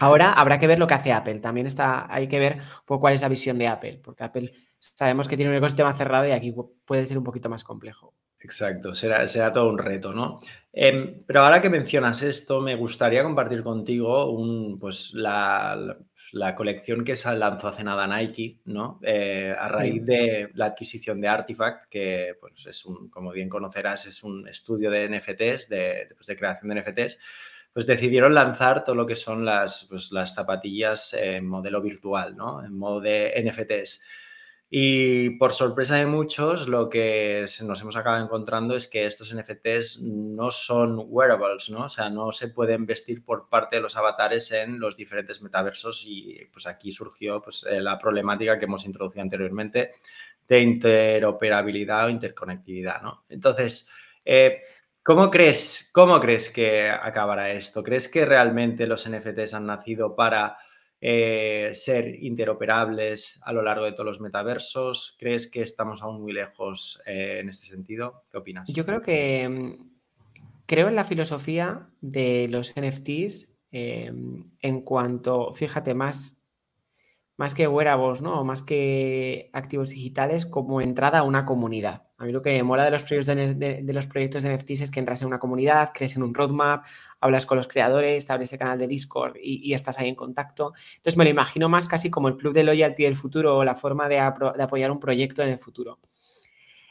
Ahora 0.00 0.32
habrá 0.32 0.58
que 0.58 0.66
ver 0.66 0.78
lo 0.78 0.86
que 0.86 0.94
hace 0.94 1.12
Apple. 1.12 1.38
También 1.38 1.66
está, 1.66 2.12
hay 2.12 2.26
que 2.28 2.38
ver 2.38 2.58
cuál 2.86 3.14
es 3.14 3.22
la 3.22 3.28
visión 3.28 3.56
de 3.56 3.68
Apple, 3.68 4.00
porque 4.02 4.24
Apple 4.24 4.50
sabemos 4.96 5.28
que 5.28 5.36
tiene 5.36 5.50
un 5.50 5.56
ecosistema 5.56 5.92
cerrado 5.92 6.26
y 6.26 6.32
aquí 6.32 6.54
puede 6.84 7.06
ser 7.06 7.18
un 7.18 7.24
poquito 7.24 7.48
más 7.48 7.64
complejo. 7.64 8.14
Exacto, 8.44 8.94
será, 8.94 9.26
será 9.26 9.50
todo 9.54 9.70
un 9.70 9.78
reto, 9.78 10.12
¿no? 10.12 10.38
Em, 10.70 11.24
pero 11.26 11.40
ahora 11.40 11.62
que 11.62 11.70
mencionas 11.70 12.22
esto, 12.22 12.60
me 12.60 12.74
gustaría 12.76 13.22
compartir 13.22 13.62
contigo 13.62 14.30
un, 14.30 14.78
pues, 14.78 15.14
la, 15.14 15.96
colección 16.54 17.04
que 17.04 17.16
se 17.16 17.34
lanzó 17.36 17.68
hace 17.68 17.84
nada 17.84 18.06
Nike, 18.06 18.60
¿no? 18.66 19.00
Eh, 19.02 19.54
a 19.58 19.68
raíz 19.68 20.04
de 20.04 20.50
la 20.54 20.66
adquisición 20.66 21.22
de 21.22 21.28
Artifact, 21.28 21.84
que 21.88 22.34
pues, 22.38 22.66
es 22.66 22.84
un, 22.84 23.08
como 23.08 23.32
bien 23.32 23.48
conocerás, 23.48 24.04
es 24.04 24.22
un 24.22 24.46
estudio 24.46 24.90
de 24.90 25.08
NFTs, 25.08 25.70
de, 25.70 26.08
pues, 26.14 26.26
de 26.26 26.36
creación 26.36 26.68
de 26.68 26.82
NFTs 26.82 27.18
pues 27.72 27.86
decidieron 27.86 28.34
lanzar 28.34 28.84
todo 28.84 28.94
lo 28.94 29.04
que 29.04 29.16
son 29.16 29.44
las, 29.44 29.86
pues, 29.90 30.12
las 30.12 30.32
zapatillas 30.32 31.12
en 31.12 31.44
modelo 31.44 31.82
virtual, 31.82 32.36
¿no? 32.36 32.64
En 32.64 32.78
modo 32.78 33.00
de 33.00 33.34
NFTs. 33.44 34.00
Y 34.76 35.30
por 35.30 35.52
sorpresa 35.52 35.98
de 35.98 36.06
muchos, 36.06 36.66
lo 36.66 36.88
que 36.88 37.46
nos 37.62 37.80
hemos 37.80 37.94
acabado 37.94 38.24
encontrando 38.24 38.74
es 38.74 38.88
que 38.88 39.06
estos 39.06 39.32
NFTs 39.32 40.00
no 40.00 40.50
son 40.50 41.00
wearables, 41.06 41.70
¿no? 41.70 41.84
O 41.84 41.88
sea, 41.88 42.10
no 42.10 42.32
se 42.32 42.48
pueden 42.48 42.84
vestir 42.84 43.24
por 43.24 43.48
parte 43.48 43.76
de 43.76 43.82
los 43.82 43.96
avatares 43.96 44.50
en 44.50 44.80
los 44.80 44.96
diferentes 44.96 45.42
metaversos 45.42 46.02
y 46.04 46.48
pues 46.52 46.66
aquí 46.66 46.90
surgió 46.90 47.40
pues, 47.40 47.64
eh, 47.70 47.80
la 47.80 48.00
problemática 48.00 48.58
que 48.58 48.64
hemos 48.64 48.84
introducido 48.84 49.22
anteriormente 49.22 49.92
de 50.48 50.60
interoperabilidad 50.60 52.06
o 52.06 52.10
interconectividad, 52.10 53.00
¿no? 53.00 53.22
Entonces, 53.28 53.88
eh, 54.24 54.58
¿Cómo 55.04 55.30
crees, 55.30 55.90
¿Cómo 55.92 56.18
crees 56.18 56.48
que 56.48 56.88
acabará 56.88 57.50
esto? 57.50 57.82
¿Crees 57.82 58.08
que 58.08 58.24
realmente 58.24 58.86
los 58.86 59.06
NFTs 59.06 59.52
han 59.52 59.66
nacido 59.66 60.16
para 60.16 60.56
eh, 61.06 61.72
ser 61.74 62.24
interoperables 62.24 63.38
a 63.44 63.52
lo 63.52 63.60
largo 63.60 63.84
de 63.84 63.92
todos 63.92 64.06
los 64.06 64.20
metaversos? 64.22 65.14
¿Crees 65.18 65.50
que 65.50 65.60
estamos 65.60 66.02
aún 66.02 66.22
muy 66.22 66.32
lejos 66.32 66.98
eh, 67.04 67.40
en 67.40 67.50
este 67.50 67.66
sentido? 67.66 68.24
¿Qué 68.30 68.38
opinas? 68.38 68.72
Yo 68.72 68.86
creo 68.86 69.02
que 69.02 69.46
mm, 69.46 69.90
creo 70.64 70.88
en 70.88 70.94
la 70.96 71.04
filosofía 71.04 71.90
de 72.00 72.46
los 72.48 72.72
NFTs 72.74 73.60
em, 73.70 74.50
en 74.62 74.80
cuanto, 74.80 75.52
fíjate, 75.52 75.92
más 75.92 76.40
más 77.36 77.54
que 77.54 77.66
wearables, 77.68 78.22
¿no? 78.22 78.42
más 78.44 78.62
que 78.62 79.50
activos 79.52 79.90
digitales, 79.90 80.46
como 80.46 80.80
entrada 80.80 81.18
a 81.18 81.22
una 81.24 81.44
comunidad. 81.44 82.08
A 82.16 82.24
mí 82.24 82.32
lo 82.32 82.42
que 82.42 82.50
me 82.50 82.62
mola 82.62 82.84
de 82.84 82.92
los 82.92 83.02
proyectos 83.02 84.42
de, 84.42 84.54
NFTs 84.56 84.82
es 84.82 84.90
que 84.90 85.00
entras 85.00 85.20
en 85.22 85.28
una 85.28 85.40
comunidad, 85.40 85.90
crees 85.92 86.14
en 86.14 86.22
un 86.22 86.32
roadmap, 86.32 86.84
hablas 87.20 87.44
con 87.44 87.58
los 87.58 87.66
creadores, 87.66 88.24
te 88.24 88.32
el 88.32 88.58
canal 88.58 88.78
de 88.78 88.86
Discord 88.86 89.36
y, 89.42 89.74
estás 89.74 89.98
ahí 89.98 90.08
en 90.08 90.14
contacto. 90.14 90.72
Entonces 90.96 91.16
me 91.16 91.24
lo 91.24 91.30
imagino 91.30 91.68
más 91.68 91.88
casi 91.88 92.10
como 92.10 92.28
el 92.28 92.36
club 92.36 92.54
de 92.54 92.62
loyalty 92.62 93.02
del 93.02 93.16
futuro 93.16 93.58
o 93.58 93.64
la 93.64 93.74
forma 93.74 94.08
de, 94.08 94.20
apoyar 94.20 94.92
un 94.92 95.00
proyecto 95.00 95.42
en 95.42 95.48
el 95.48 95.58
futuro. 95.58 95.98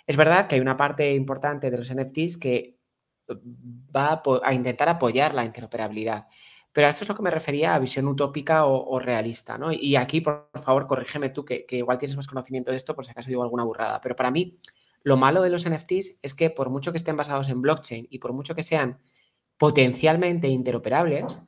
Es 0.06 0.18
verdad 0.18 0.48
que 0.48 0.56
hay 0.56 0.62
una 0.62 0.76
parte 0.76 1.14
importante 1.14 1.72
de 1.72 1.78
los 1.78 1.94
NFTs 1.94 2.38
que 2.38 2.78
va 3.96 4.22
a 4.44 4.54
intentar 4.54 4.90
apoyar 4.90 5.34
la 5.34 5.46
interoperabilidad. 5.46 6.28
Pero 6.74 6.88
a 6.88 6.90
esto 6.90 7.04
es 7.04 7.10
lo 7.10 7.16
que 7.16 7.22
me 7.22 7.30
refería 7.30 7.76
a 7.76 7.80
visión 7.80 8.08
utópica 8.08 8.66
o, 8.66 9.00
realista, 9.00 9.60
¿no? 9.60 9.72
Y 9.72 9.96
aquí, 9.96 10.22
por, 10.22 10.50
favor, 10.56 10.88
corrígeme 10.88 11.30
tú, 11.30 11.46
que, 11.46 11.66
igual 11.70 12.00
tienes 12.00 12.18
más 12.18 12.28
conocimiento 12.28 12.72
de 12.72 12.78
esto, 12.78 12.96
por 12.96 13.06
si 13.06 13.12
acaso 13.12 13.30
digo 13.30 13.44
alguna 13.44 13.64
burrada. 13.64 14.02
Pero 14.02 14.16
para 14.16 14.32
mí, 14.32 14.58
lo 15.04 15.18
malo 15.18 15.42
de 15.42 15.50
los 15.50 15.70
NFTs 15.70 16.20
es 16.22 16.34
que 16.34 16.50
por 16.50 16.70
mucho 16.70 16.92
que 16.92 16.98
estén 16.98 17.18
basados 17.18 17.50
en 17.50 17.62
blockchain 17.62 18.08
y 18.10 18.20
por 18.20 18.34
mucho 18.34 18.56
que 18.56 18.64
sean 18.64 19.00
potencialmente 19.58 20.48
interoperables, 20.48 21.42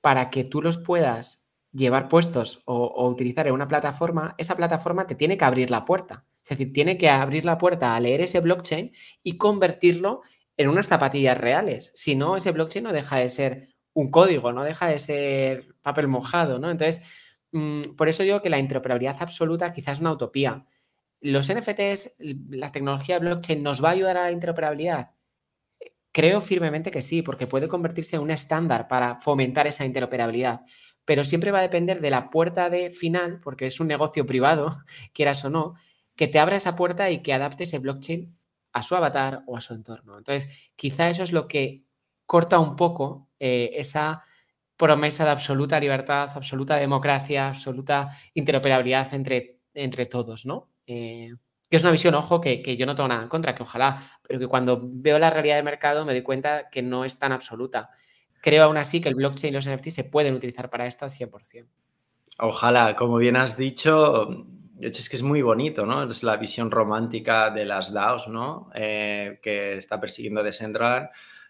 para 0.00 0.30
que 0.30 0.44
tú 0.44 0.62
los 0.62 0.78
puedas 0.78 1.50
llevar 1.72 2.08
puestos 2.08 2.62
o, 2.64 3.08
utilizar 3.08 3.46
en 3.46 3.54
una 3.54 3.68
plataforma, 3.68 4.34
esa 4.38 4.56
plataforma 4.56 5.06
te 5.06 5.14
tiene 5.14 5.36
que 5.36 5.44
abrir 5.44 5.70
la 5.70 5.84
puerta. 5.84 6.26
Es 6.42 6.50
decir, 6.50 6.72
tiene 6.72 6.96
que 6.96 7.08
abrir 7.10 7.44
la 7.44 7.58
puerta 7.58 7.94
a 7.94 8.00
leer 8.00 8.20
ese 8.20 8.40
blockchain 8.40 8.90
y 9.22 9.36
convertirlo 9.36 10.22
en 10.56 10.68
unas 10.68 10.86
zapatillas 10.86 11.38
reales. 11.38 11.92
Si 11.94 12.16
no, 12.16 12.36
ese 12.36 12.52
blockchain 12.52 12.84
no 12.84 12.92
deja 12.92 13.18
de 13.18 13.28
ser 13.28 13.68
un 13.92 14.10
código, 14.10 14.52
no 14.52 14.64
deja 14.64 14.88
de 14.88 14.98
ser 14.98 15.74
papel 15.82 16.08
mojado, 16.08 16.58
¿no? 16.58 16.70
Entonces, 16.70 17.04
mm, 17.52 17.96
por 17.96 18.08
eso 18.08 18.22
digo 18.22 18.40
que 18.40 18.50
la 18.50 18.58
interoperabilidad 18.58 19.16
absoluta 19.20 19.72
quizás 19.72 19.98
es 19.98 20.00
una 20.00 20.12
utopía. 20.12 20.64
¿Los 21.20 21.48
NFTs, 21.52 22.16
la 22.50 22.70
tecnología 22.70 23.18
blockchain, 23.18 23.62
nos 23.62 23.82
va 23.82 23.90
a 23.90 23.92
ayudar 23.92 24.16
a 24.16 24.24
la 24.24 24.32
interoperabilidad? 24.32 25.14
Creo 26.12 26.40
firmemente 26.40 26.90
que 26.90 27.02
sí, 27.02 27.22
porque 27.22 27.46
puede 27.46 27.68
convertirse 27.68 28.16
en 28.16 28.22
un 28.22 28.30
estándar 28.30 28.88
para 28.88 29.18
fomentar 29.18 29.66
esa 29.66 29.84
interoperabilidad 29.84 30.62
pero 31.08 31.24
siempre 31.24 31.52
va 31.52 31.60
a 31.60 31.62
depender 31.62 32.02
de 32.02 32.10
la 32.10 32.28
puerta 32.28 32.68
de 32.68 32.90
final, 32.90 33.40
porque 33.40 33.64
es 33.64 33.80
un 33.80 33.86
negocio 33.86 34.26
privado, 34.26 34.76
quieras 35.14 35.42
o 35.42 35.48
no, 35.48 35.74
que 36.14 36.28
te 36.28 36.38
abra 36.38 36.56
esa 36.56 36.76
puerta 36.76 37.08
y 37.08 37.22
que 37.22 37.32
adapte 37.32 37.64
ese 37.64 37.78
blockchain 37.78 38.34
a 38.74 38.82
su 38.82 38.94
avatar 38.94 39.42
o 39.46 39.56
a 39.56 39.62
su 39.62 39.72
entorno. 39.72 40.18
Entonces, 40.18 40.70
quizá 40.76 41.08
eso 41.08 41.22
es 41.22 41.32
lo 41.32 41.48
que 41.48 41.82
corta 42.26 42.58
un 42.58 42.76
poco 42.76 43.30
eh, 43.40 43.70
esa 43.76 44.22
promesa 44.76 45.24
de 45.24 45.30
absoluta 45.30 45.80
libertad, 45.80 46.28
absoluta 46.34 46.76
democracia, 46.76 47.48
absoluta 47.48 48.10
interoperabilidad 48.34 49.14
entre, 49.14 49.60
entre 49.72 50.04
todos, 50.04 50.44
¿no? 50.44 50.68
Eh, 50.88 51.32
que 51.70 51.76
es 51.76 51.82
una 51.82 51.92
visión, 51.92 52.14
ojo, 52.14 52.40
que, 52.40 52.62
que, 52.62 52.76
yo 52.76 52.86
no 52.86 52.94
tengo 52.94 53.08
nada 53.08 53.22
en 53.22 53.28
contra, 53.28 53.54
que 53.54 53.62
ojalá, 53.62 53.96
pero 54.26 54.40
que 54.40 54.46
cuando 54.46 54.80
veo 54.82 55.18
la 55.18 55.30
realidad 55.30 55.56
del 55.56 55.64
mercado 55.64 56.04
me 56.04 56.12
doy 56.12 56.22
cuenta 56.22 56.68
que 56.70 56.82
no 56.82 57.04
es 57.04 57.18
tan 57.18 57.30
absoluta 57.30 57.90
creo 58.40 58.64
aún 58.64 58.76
así 58.76 59.00
que 59.00 59.08
el 59.08 59.14
blockchain 59.14 59.52
y 59.52 59.54
los 59.54 59.68
NFT 59.68 59.88
se 59.88 60.04
pueden 60.04 60.34
utilizar 60.34 60.70
para 60.70 60.86
esto 60.86 61.04
al 61.04 61.10
100%. 61.10 61.66
Ojalá, 62.38 62.94
como 62.94 63.16
bien 63.16 63.36
has 63.36 63.56
dicho, 63.56 64.46
es 64.80 65.08
que 65.08 65.16
es 65.16 65.22
muy 65.22 65.42
bonito, 65.42 65.86
¿no? 65.86 66.08
Es 66.08 66.22
la 66.22 66.36
visión 66.36 66.70
romántica 66.70 67.50
de 67.50 67.64
las 67.64 67.92
DAOs, 67.92 68.28
¿no? 68.28 68.70
Eh, 68.74 69.40
que 69.42 69.76
está 69.76 70.00
persiguiendo 70.00 70.42
Decentraland, 70.42 71.08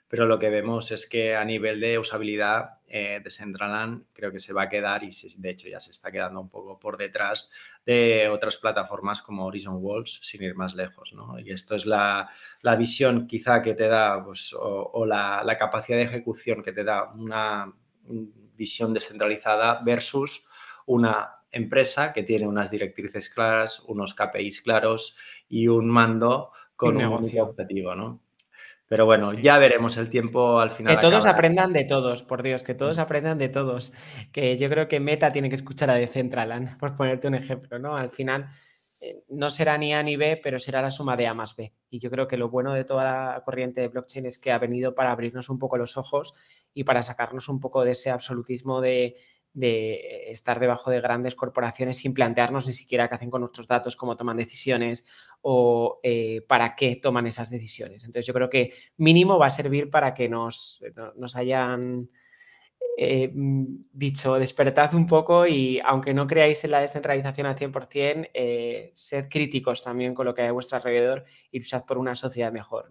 pero 0.08 0.26
lo 0.26 0.38
que 0.38 0.48
vemos 0.48 0.90
es 0.90 1.06
que 1.06 1.36
a 1.36 1.44
nivel 1.44 1.80
de 1.80 1.98
usabilidad, 1.98 2.77
eh, 2.90 3.20
Decentraland 3.22 4.06
creo 4.12 4.32
que 4.32 4.38
se 4.38 4.52
va 4.52 4.62
a 4.62 4.68
quedar 4.68 5.04
y 5.04 5.10
de 5.36 5.50
hecho 5.50 5.68
ya 5.68 5.78
se 5.78 5.90
está 5.90 6.10
quedando 6.10 6.40
un 6.40 6.48
poco 6.48 6.78
por 6.78 6.96
detrás 6.96 7.52
de 7.84 8.28
otras 8.28 8.56
plataformas 8.56 9.22
como 9.22 9.44
Horizon 9.44 9.76
Walls, 9.78 10.20
sin 10.22 10.42
ir 10.42 10.54
más 10.54 10.74
lejos. 10.74 11.12
¿no? 11.12 11.38
Y 11.38 11.50
esto 11.50 11.74
es 11.74 11.86
la, 11.86 12.30
visión 12.78 13.26
quizá 13.26 13.62
que 13.62 13.74
te 13.74 13.88
da, 13.88 14.24
pues, 14.24 14.54
o, 14.58 15.04
la, 15.06 15.56
capacidad 15.58 15.98
de 15.98 16.04
ejecución 16.04 16.62
que 16.62 16.72
te 16.72 16.84
da 16.84 17.12
una 17.12 17.72
visión 18.56 18.94
descentralizada 18.94 19.80
versus 19.82 20.44
una 20.86 21.34
empresa 21.50 22.12
que 22.12 22.22
tiene 22.22 22.46
unas 22.46 22.70
directrices 22.70 23.28
claras, 23.28 23.80
unos 23.80 24.14
KPIs 24.14 24.62
claros 24.62 25.16
y 25.48 25.68
un 25.68 25.88
mando 25.88 26.52
con 26.74 26.96
un, 26.96 27.04
un 27.04 27.40
objetivo. 27.40 27.94
¿no? 27.94 28.27
Pero 28.88 29.04
bueno, 29.04 29.34
ya 29.34 29.58
veremos 29.58 29.98
el 29.98 30.08
tiempo 30.08 30.60
al 30.60 30.70
final. 30.70 30.96
Que 30.96 31.00
todos 31.00 31.26
aprendan 31.26 31.74
de 31.74 31.84
todos, 31.84 32.22
por 32.22 32.42
Dios, 32.42 32.62
que 32.62 32.74
todos 32.74 32.96
mm. 32.96 33.00
aprendan 33.00 33.38
de 33.38 33.50
todos. 33.50 33.92
Que 34.32 34.56
yo 34.56 34.70
creo 34.70 34.88
que 34.88 34.98
Meta 34.98 35.30
tiene 35.30 35.50
que 35.50 35.56
escuchar 35.56 35.90
a 35.90 35.94
Decentraland, 35.94 36.78
por 36.78 36.96
ponerte 36.96 37.28
un 37.28 37.34
ejemplo, 37.34 37.78
¿no? 37.78 37.96
Al 37.96 38.08
final 38.08 38.46
eh, 39.00 39.24
no 39.28 39.50
será 39.50 39.76
ni 39.76 39.92
A 39.92 40.02
ni 40.02 40.16
B, 40.16 40.40
pero 40.42 40.58
será 40.58 40.80
la 40.80 40.90
suma 40.90 41.16
de 41.16 41.26
A 41.26 41.34
más 41.34 41.54
B. 41.54 41.72
Y 41.90 42.00
yo 42.00 42.10
creo 42.10 42.26
que 42.26 42.38
lo 42.38 42.48
bueno 42.48 42.72
de 42.72 42.84
toda 42.84 43.04
la 43.04 43.42
corriente 43.44 43.82
de 43.82 43.88
blockchain 43.88 44.24
es 44.24 44.38
que 44.38 44.52
ha 44.52 44.58
venido 44.58 44.94
para 44.94 45.12
abrirnos 45.12 45.50
un 45.50 45.58
poco 45.58 45.76
los 45.76 45.98
ojos 45.98 46.32
y 46.72 46.84
para 46.84 47.02
sacarnos 47.02 47.48
un 47.48 47.60
poco 47.60 47.84
de 47.84 47.92
ese 47.92 48.10
absolutismo 48.10 48.80
de 48.80 49.16
de 49.54 50.30
estar 50.30 50.60
debajo 50.60 50.90
de 50.90 51.00
grandes 51.00 51.34
corporaciones 51.34 51.98
sin 51.98 52.14
plantearnos 52.14 52.66
ni 52.66 52.72
siquiera 52.72 53.08
qué 53.08 53.14
hacen 53.16 53.30
con 53.30 53.40
nuestros 53.40 53.66
datos, 53.66 53.96
cómo 53.96 54.16
toman 54.16 54.36
decisiones 54.36 55.06
o 55.42 56.00
eh, 56.02 56.42
para 56.48 56.76
qué 56.76 56.96
toman 56.96 57.26
esas 57.26 57.50
decisiones. 57.50 58.04
Entonces 58.04 58.26
yo 58.26 58.34
creo 58.34 58.48
que 58.48 58.72
mínimo 58.96 59.38
va 59.38 59.46
a 59.46 59.50
servir 59.50 59.90
para 59.90 60.14
que 60.14 60.28
nos, 60.28 60.84
nos 61.16 61.36
hayan 61.36 62.08
eh, 63.00 63.30
dicho 63.32 64.40
despertad 64.40 64.92
un 64.94 65.06
poco 65.06 65.46
y 65.46 65.78
aunque 65.84 66.12
no 66.12 66.26
creáis 66.26 66.64
en 66.64 66.72
la 66.72 66.80
descentralización 66.80 67.46
al 67.46 67.54
100%, 67.54 68.30
eh, 68.34 68.90
sed 68.92 69.28
críticos 69.30 69.84
también 69.84 70.14
con 70.14 70.26
lo 70.26 70.34
que 70.34 70.42
hay 70.42 70.48
a 70.48 70.52
vuestro 70.52 70.78
alrededor 70.78 71.24
y 71.52 71.60
luchad 71.60 71.84
por 71.86 71.96
una 71.96 72.16
sociedad 72.16 72.52
mejor. 72.52 72.90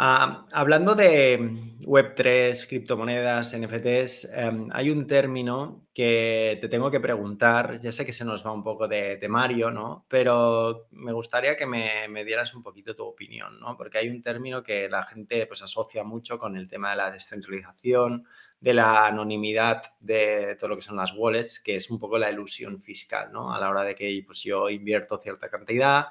Ah, 0.00 0.46
hablando 0.52 0.94
de 0.94 1.40
Web3, 1.80 2.68
criptomonedas, 2.68 3.52
NFTs, 3.52 4.32
em, 4.32 4.68
hay 4.72 4.90
un 4.90 5.08
término 5.08 5.82
que 5.92 6.56
te 6.60 6.68
tengo 6.68 6.88
que 6.88 7.00
preguntar. 7.00 7.80
Ya 7.80 7.90
sé 7.90 8.06
que 8.06 8.12
se 8.12 8.24
nos 8.24 8.46
va 8.46 8.52
un 8.52 8.62
poco 8.62 8.86
de 8.86 9.16
temario, 9.16 9.72
¿no? 9.72 10.06
Pero 10.08 10.86
me 10.92 11.12
gustaría 11.12 11.56
que 11.56 11.66
me, 11.66 12.24
dieras 12.24 12.54
un 12.54 12.62
poquito 12.62 12.94
tu 12.94 13.04
opinión, 13.04 13.58
¿no? 13.58 13.76
Porque 13.76 13.98
hay 13.98 14.08
un 14.08 14.22
término 14.22 14.62
que 14.62 14.88
la 14.88 15.02
gente 15.02 15.46
pues, 15.46 15.62
asocia 15.62 16.04
mucho 16.04 16.38
con 16.38 16.56
el 16.56 16.68
tema 16.68 16.90
de 16.90 16.96
la 16.96 17.10
descentralización, 17.10 18.24
de 18.60 18.74
la 18.74 19.08
anonimidad 19.08 19.82
de 19.98 20.56
todo 20.60 20.70
lo 20.70 20.76
que 20.76 20.82
son 20.82 20.96
las 20.96 21.12
wallets, 21.12 21.58
que 21.58 21.74
es 21.74 21.90
un 21.90 21.98
poco 21.98 22.18
la 22.18 22.30
ilusión 22.30 22.78
fiscal, 22.78 23.32
¿no? 23.32 23.52
A 23.52 23.58
la 23.58 23.68
hora 23.68 23.82
de 23.82 23.96
que 23.96 24.22
pues, 24.24 24.44
yo 24.44 24.70
invierto 24.70 25.18
cierta 25.18 25.48
cantidad 25.48 26.06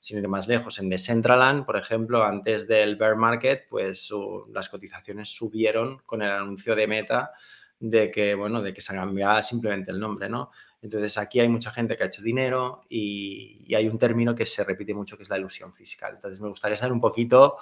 sin 0.00 0.18
ir 0.18 0.28
más 0.28 0.48
lejos, 0.48 0.78
en 0.78 0.88
Decentraland, 0.88 1.66
por 1.66 1.76
ejemplo, 1.76 2.24
antes 2.24 2.66
del 2.66 2.96
bear 2.96 3.16
market, 3.16 3.68
pues 3.68 4.10
las 4.52 4.68
cotizaciones 4.70 5.28
subieron 5.28 5.98
con 6.06 6.22
el 6.22 6.30
anuncio 6.30 6.74
de 6.74 6.86
Meta 6.86 7.32
de 7.78 8.10
que, 8.10 8.34
bueno, 8.34 8.62
de 8.62 8.72
que 8.72 8.80
se 8.80 8.94
cambiaba 8.94 9.42
simplemente 9.42 9.90
el 9.90 10.00
nombre, 10.00 10.28
¿no? 10.28 10.50
Entonces 10.82 11.18
aquí 11.18 11.40
hay 11.40 11.48
mucha 11.48 11.70
gente 11.70 11.96
que 11.96 12.04
ha 12.04 12.06
hecho 12.06 12.22
dinero 12.22 12.82
y, 12.88 13.74
hay 13.74 13.86
un 13.88 13.98
término 13.98 14.34
que 14.34 14.46
se 14.46 14.64
repite 14.64 14.94
mucho 14.94 15.16
que 15.16 15.22
es 15.22 15.28
la 15.28 15.38
ilusión 15.38 15.72
fiscal. 15.72 16.14
Entonces 16.14 16.40
me 16.40 16.48
gustaría 16.48 16.76
saber 16.76 16.92
un 16.92 17.00
poquito, 17.00 17.58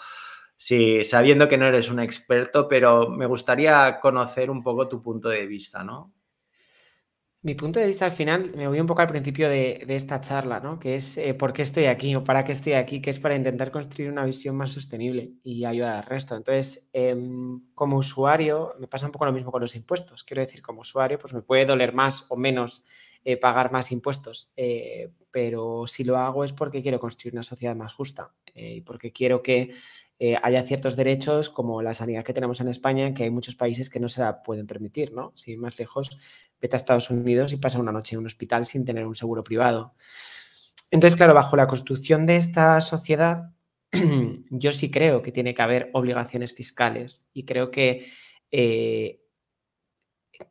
si 0.57 1.05
sabiendo 1.05 1.48
que 1.48 1.59
no 1.59 1.66
eres 1.66 1.90
un 1.90 2.01
experto, 2.01 2.68
pero 2.68 3.09
me 3.09 3.27
gustaría 3.27 3.98
conocer 4.01 4.51
un 4.51 4.62
poco 4.62 4.88
tu 4.88 5.03
punto 5.03 5.29
de 5.29 5.46
vista, 5.46 5.83
¿no? 5.83 6.12
Mi 7.40 7.55
punto 7.55 7.79
de 7.79 7.87
vista 7.87 8.05
al 8.05 8.11
final, 8.11 8.53
me 8.57 8.66
voy 8.66 8.81
un 8.81 8.88
poco 8.88 9.01
al 9.01 9.07
principio 9.07 9.48
de, 9.48 9.85
esta 9.88 10.20
charla, 10.20 10.59
¿no? 10.59 10.81
Que 10.81 10.96
es 10.96 11.16
eh, 11.18 11.35
por 11.35 11.53
qué 11.53 11.62
estoy 11.62 11.87
aquí 11.87 12.16
o 12.16 12.24
para 12.24 12.42
qué 12.42 12.51
estoy 12.51 12.72
aquí, 12.72 13.01
que 13.01 13.11
es 13.11 13.20
para 13.20 13.37
intentar 13.37 13.70
construir 13.70 14.11
una 14.11 14.24
visión 14.24 14.57
más 14.57 14.72
sostenible 14.72 15.35
y 15.44 15.64
ayudar 15.64 15.98
al 15.98 16.03
resto. 16.03 16.35
Entonces, 16.35 16.90
em, 16.92 17.61
como 17.74 17.96
usuario, 17.96 18.74
me 18.81 18.88
pasa 18.88 19.07
un 19.07 19.12
poco 19.12 19.24
lo 19.24 19.33
mismo 19.33 19.53
con 19.53 19.61
los 19.61 19.77
impuestos. 19.77 20.24
Quiero 20.24 20.40
decir, 20.42 20.62
como 20.62 20.81
usuario, 20.81 21.16
pues 21.16 21.33
me 21.33 21.42
puede 21.42 21.64
doler 21.64 21.94
más 21.94 22.27
o 22.29 22.37
menos 22.37 22.87
eh, 23.24 23.37
pagar 23.37 23.70
más 23.70 23.92
impuestos, 23.92 24.53
eh, 24.57 25.12
pero 25.31 25.87
si 25.87 26.03
lo 26.03 26.18
hago 26.18 26.42
es 26.42 26.53
porque 26.53 26.83
quiero 26.83 26.98
construir 26.98 27.35
una 27.35 27.42
sociedad 27.44 27.77
más 27.77 27.92
justa 27.92 28.33
y 28.55 28.81
porque 28.81 29.12
quiero 29.12 29.42
que 29.42 29.70
eh, 30.20 30.37
haya 30.42 30.62
ciertos 30.64 30.96
derechos 30.96 31.48
como 31.48 31.81
la 31.81 31.94
sanidad 31.94 32.24
que 32.24 32.33
tenemos 32.33 32.61
en 32.61 32.68
España, 32.68 33.14
que 33.14 33.24
hay 33.24 33.31
muchos 33.31 33.54
países 33.54 33.88
que 33.88 34.00
no 34.00 34.09
se 34.09 34.20
la 34.20 34.42
pueden 34.42 34.66
permitir, 34.66 35.12
¿no? 35.12 35.33
Si 35.37 35.57
más 35.57 35.78
lejos, 35.78 36.18
vete 36.61 36.74
a 36.74 36.78
Estados 36.78 37.11
Unidos 37.11 37.52
y 37.52 37.57
pasa 37.57 37.78
una 37.78 37.92
noche 37.92 38.16
en 38.16 38.20
un 38.20 38.26
hospital 38.26 38.66
sin 38.66 38.85
tener 38.85 39.07
un 39.07 39.14
seguro 39.14 39.44
privado. 39.44 39.94
Entonces, 40.90 41.16
claro, 41.16 41.35
bajo 41.35 41.57
la 41.57 41.68
construcción 41.68 42.26
de 42.26 42.37
esta 42.37 42.81
sociedad, 42.81 43.54
yo 44.50 44.72
sí 44.72 44.90
creo 44.90 45.22
que 45.22 45.33
tiene 45.33 45.54
que 45.54 45.62
haber 45.62 45.90
obligaciones 45.92 46.52
fiscales 46.52 47.31
y 47.33 47.44
creo 47.44 47.70
que 47.70 48.04
eh, 48.50 49.20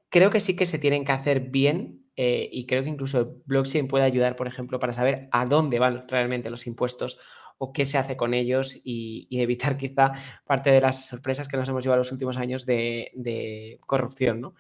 creo 0.10 0.30
que 0.30 0.40
sí 0.40 0.56
que 0.56 0.66
se 0.66 0.80
tienen 0.80 1.04
que 1.04 1.12
hacer 1.12 1.42
bien 1.42 2.10
eh, 2.16 2.50
y 2.52 2.66
creo 2.66 2.84
que 2.84 2.90
incluso 2.90 3.20
el 3.20 3.28
blockchain 3.46 3.88
puede 3.88 4.06
ayudar, 4.06 4.36
por 4.36 4.48
ejemplo, 4.48 4.80
para 4.80 4.94
saber 4.94 5.28
a 5.32 5.46
dónde 5.46 5.78
van 5.78 6.08
realmente 6.08 6.50
los 6.50 6.66
impuestos 6.66 7.20
o 7.58 7.74
qué 7.74 7.86
se 7.86 7.98
hace 7.98 8.18
con 8.18 8.34
ellos 8.34 8.82
y, 8.84 9.28
evitar 9.32 9.78
quizá 9.78 10.12
parte 10.46 10.72
de 10.72 10.82
las 10.82 11.08
sorpresas 11.08 11.48
que 11.48 11.58
nos 11.58 11.70
hemos 11.70 11.84
llevado 11.84 12.00
los 12.00 12.12
últimos 12.12 12.38
años 12.38 12.66
de, 12.66 13.80
corrupción, 13.86 14.42
¿no? 14.42 14.54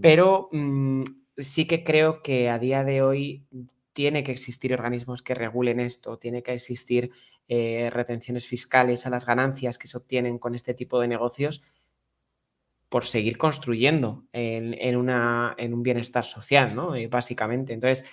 Pero 0.00 0.48
mm, 0.52 1.04
sí 1.36 1.66
que 1.66 1.84
creo 1.84 2.22
que 2.22 2.50
a 2.50 2.58
día 2.58 2.84
de 2.84 3.02
hoy 3.02 3.46
tiene 3.92 4.24
que 4.24 4.32
existir 4.32 4.74
organismos 4.74 5.22
que 5.22 5.34
regulen 5.34 5.78
esto, 5.78 6.18
tiene 6.18 6.42
que 6.42 6.52
existir 6.52 7.10
eh, 7.46 7.90
retenciones 7.92 8.48
fiscales 8.48 9.06
a 9.06 9.10
las 9.10 9.24
ganancias 9.24 9.78
que 9.78 9.86
se 9.86 9.96
obtienen 9.96 10.38
con 10.38 10.54
este 10.54 10.74
tipo 10.74 11.00
de 11.00 11.08
negocios 11.08 11.84
por 12.88 13.04
seguir 13.04 13.38
construyendo 13.38 14.24
en, 14.32 14.96
una, 14.96 15.54
en 15.58 15.74
un 15.74 15.82
bienestar 15.82 16.24
social, 16.24 16.76
¿no? 16.76 16.94
Eh, 16.94 17.08
básicamente. 17.08 17.72
Entonces, 17.72 18.08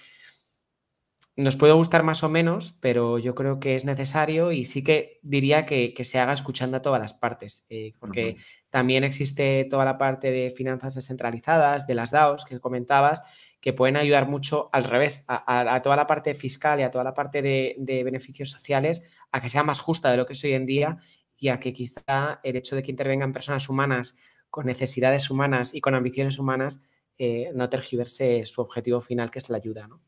nos 1.38 1.56
puede 1.56 1.74
gustar 1.74 2.04
más 2.04 2.24
o 2.24 2.30
menos, 2.30 2.78
pero 2.82 3.18
yo 3.18 3.36
creo 3.36 3.60
que 3.60 3.76
es 3.76 3.86
necesario 3.86 4.52
y 4.52 4.66
sí 4.66 4.84
que 4.84 5.20
diría 5.24 5.66
que, 5.66 5.94
se 6.04 6.20
haga 6.20 6.34
escuchando 6.34 6.78
a 6.78 6.82
todas 6.82 7.00
las 7.00 7.14
partes, 7.14 7.66
eh, 7.70 7.94
porque 8.00 8.36
también 8.70 9.04
existe 9.04 9.66
toda 9.70 9.86
la 9.86 9.98
parte 9.98 10.32
de 10.32 10.50
finanzas 10.50 10.96
descentralizadas, 10.96 11.88
de 11.88 11.96
las 11.96 12.12
DAOs 12.12 12.46
que 12.46 12.60
comentabas, 12.60 13.54
que 13.62 13.74
pueden 13.74 13.96
ayudar 13.96 14.28
mucho 14.28 14.70
al 14.74 14.84
revés, 14.84 15.26
a, 15.28 15.82
toda 15.82 15.96
la 15.96 16.08
parte 16.08 16.34
fiscal 16.34 16.80
y 16.80 16.84
a 16.84 16.92
toda 16.92 17.04
la 17.04 17.14
parte 17.14 17.42
de, 17.42 17.76
de, 17.78 18.04
beneficios 18.04 18.50
sociales, 18.50 19.18
a 19.32 19.40
que 19.40 19.50
sea 19.50 19.64
más 19.64 19.80
justa 19.80 20.12
de 20.12 20.18
lo 20.18 20.26
que 20.26 20.34
es 20.34 20.44
hoy 20.44 20.54
en 20.54 20.66
día 20.66 20.98
y 21.38 21.50
a 21.50 21.60
que 21.60 21.72
quizá 21.72 22.40
el 22.44 22.56
hecho 22.56 22.76
de 22.76 22.84
que 22.84 22.92
intervengan 22.92 23.32
personas 23.32 23.70
humanas 23.70 24.18
con 24.50 24.66
necesidades 24.66 25.30
humanas 25.30 25.74
y 25.74 25.82
con 25.82 25.96
ambiciones 25.96 26.38
humanas, 26.38 26.86
eh, 27.18 27.52
no 27.54 27.70
tergiverse 27.70 28.46
su 28.46 28.62
objetivo 28.62 29.00
final, 29.00 29.32
que 29.32 29.40
es 29.40 29.50
la 29.50 29.58
ayuda. 29.58 29.88
¿no? 29.88 30.02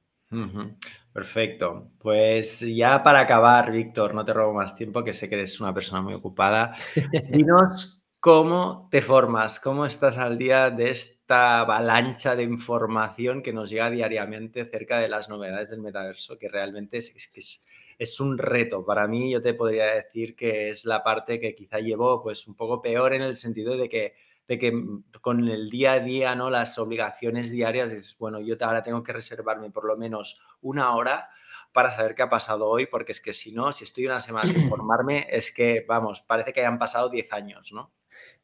Perfecto. 1.13 1.91
Pues 1.99 2.61
ya 2.61 3.03
para 3.03 3.19
acabar, 3.19 3.71
Víctor, 3.71 4.15
no 4.15 4.25
te 4.25 4.33
robo 4.33 4.53
más 4.53 4.75
tiempo, 4.75 5.03
que 5.03 5.13
sé 5.13 5.29
que 5.29 5.35
eres 5.35 5.61
una 5.61 5.73
persona 5.73 6.01
muy 6.01 6.13
ocupada. 6.13 6.75
Dinos 7.29 8.03
cómo 8.23 8.87
te 8.89 9.01
formas, 9.01 9.59
cómo 9.59 9.85
estás 9.85 10.17
al 10.17 10.37
día 10.37 10.71
de 10.71 10.89
esta 10.89 11.59
avalancha 11.59 12.37
de 12.37 12.43
información 12.43 13.43
que 13.43 13.51
nos 13.51 13.69
llega 13.69 13.89
diariamente 13.91 14.61
acerca 14.61 14.99
de 14.99 15.09
las 15.09 15.27
novedades 15.27 15.69
del 15.69 15.81
metaverso, 15.81 16.39
que 16.39 16.47
realmente 16.47 16.97
es, 16.97 17.65
es, 17.99 18.19
un 18.21 18.37
reto. 18.37 18.85
Para 18.85 19.09
mí, 19.09 19.29
yo 19.29 19.41
te 19.41 19.53
podría 19.53 19.87
decir 19.87 20.37
que 20.37 20.69
es 20.69 20.85
la 20.85 21.03
parte 21.03 21.39
que 21.39 21.53
quizá 21.53 21.79
llevo 21.79 22.23
pues 22.23 22.47
un 22.47 22.55
poco 22.55 22.81
peor 22.81 23.13
en 23.13 23.23
el 23.23 23.35
sentido 23.35 23.75
de 23.75 23.89
que 23.89 24.13
de 24.47 24.59
que 24.59 24.71
mm, 24.71 25.03
con 25.21 25.47
el 25.47 25.69
día 25.69 25.93
a 25.93 25.99
día, 25.99 26.35
¿no? 26.35 26.49
Las 26.49 26.77
obligaciones 26.77 27.51
diarias, 27.51 27.91
es, 27.91 28.17
bueno, 28.17 28.39
yo 28.39 28.55
ahora 28.61 28.83
tengo 28.83 29.03
que 29.03 29.13
reservarme 29.13 29.71
por 29.71 29.85
lo 29.85 29.97
menos 29.97 30.41
una 30.61 30.95
hora 30.95 31.29
para 31.71 31.89
saber 31.91 32.15
qué 32.15 32.21
ha 32.21 32.29
pasado 32.29 32.67
hoy, 32.67 32.85
porque 32.85 33.11
es 33.11 33.21
que 33.21 33.33
si 33.33 33.51
no, 33.51 33.71
si 33.71 33.83
estoy 33.83 34.05
una 34.05 34.19
semana 34.19 34.47
sin 34.47 34.67
formarme, 34.69 35.27
es 35.29 35.53
que, 35.53 35.85
vamos, 35.87 36.21
parece 36.21 36.53
que 36.53 36.61
hayan 36.61 36.77
pasado 36.77 37.09
10 37.09 37.33
años, 37.33 37.71
¿no? 37.73 37.91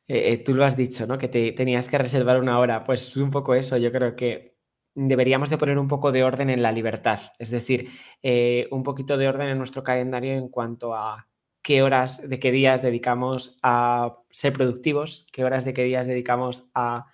Eh, 0.07 0.33
eh, 0.33 0.37
tú 0.39 0.55
lo 0.55 0.65
has 0.65 0.75
dicho, 0.75 1.05
¿no? 1.05 1.17
Que 1.17 1.27
te, 1.27 1.51
tenías 1.51 1.87
que 1.87 1.99
reservar 1.99 2.39
una 2.39 2.57
hora. 2.57 2.83
Pues 2.83 3.15
un 3.17 3.29
poco 3.29 3.53
eso, 3.53 3.77
yo 3.77 3.91
creo 3.91 4.15
que 4.15 4.57
deberíamos 4.95 5.49
de 5.51 5.57
poner 5.57 5.77
un 5.77 5.87
poco 5.87 6.11
de 6.11 6.23
orden 6.23 6.49
en 6.49 6.63
la 6.63 6.71
libertad, 6.71 7.19
es 7.37 7.51
decir, 7.51 7.89
eh, 8.23 8.67
un 8.71 8.83
poquito 8.83 9.17
de 9.17 9.27
orden 9.27 9.49
en 9.49 9.57
nuestro 9.57 9.83
calendario 9.83 10.33
en 10.33 10.49
cuanto 10.49 10.95
a 10.95 11.28
qué 11.69 11.83
horas 11.83 12.27
de 12.27 12.39
qué 12.39 12.51
días 12.51 12.81
dedicamos 12.81 13.59
a 13.61 14.23
ser 14.27 14.53
productivos, 14.53 15.27
qué 15.31 15.45
horas 15.45 15.65
de 15.65 15.75
qué 15.75 15.83
días 15.83 16.07
dedicamos 16.07 16.71
a 16.73 17.05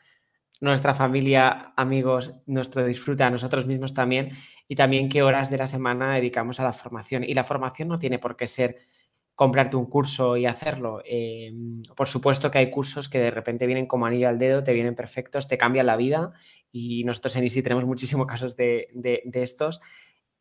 nuestra 0.61 0.93
familia, 0.93 1.73
amigos, 1.75 2.35
nuestro 2.45 2.85
disfrute, 2.85 3.25
a 3.25 3.29
nosotros 3.29 3.65
mismos 3.65 3.93
también, 3.93 4.29
y 4.69 4.75
también 4.75 5.09
qué 5.09 5.23
horas 5.23 5.49
de 5.49 5.57
la 5.57 5.67
semana 5.67 6.15
dedicamos 6.15 6.61
a 6.61 6.63
la 6.63 6.71
formación. 6.71 7.25
Y 7.25 7.33
la 7.33 7.43
formación 7.43 7.89
no 7.89 7.97
tiene 7.97 8.17
por 8.17 8.37
qué 8.37 8.47
ser 8.47 8.77
comprarte 9.35 9.75
un 9.75 9.87
curso 9.87 10.37
y 10.37 10.45
hacerlo. 10.45 11.01
Em, 11.03 11.81
por 11.93 12.07
supuesto 12.07 12.49
que 12.49 12.59
hay 12.59 12.71
cursos 12.71 13.09
que 13.09 13.19
de 13.19 13.31
repente 13.31 13.65
vienen 13.65 13.87
como 13.87 14.05
anillo 14.05 14.29
al 14.29 14.37
dedo, 14.37 14.63
te 14.63 14.71
vienen 14.71 14.95
perfectos, 14.95 15.49
te 15.49 15.57
cambian 15.57 15.85
la 15.85 15.97
vida 15.97 16.31
y 16.71 17.03
nosotros 17.03 17.35
en 17.35 17.43
ISI 17.43 17.61
tenemos 17.61 17.83
muchísimos 17.83 18.25
casos 18.33 18.55
de, 18.55 18.87
de 18.93 19.43
estos. 19.43 19.81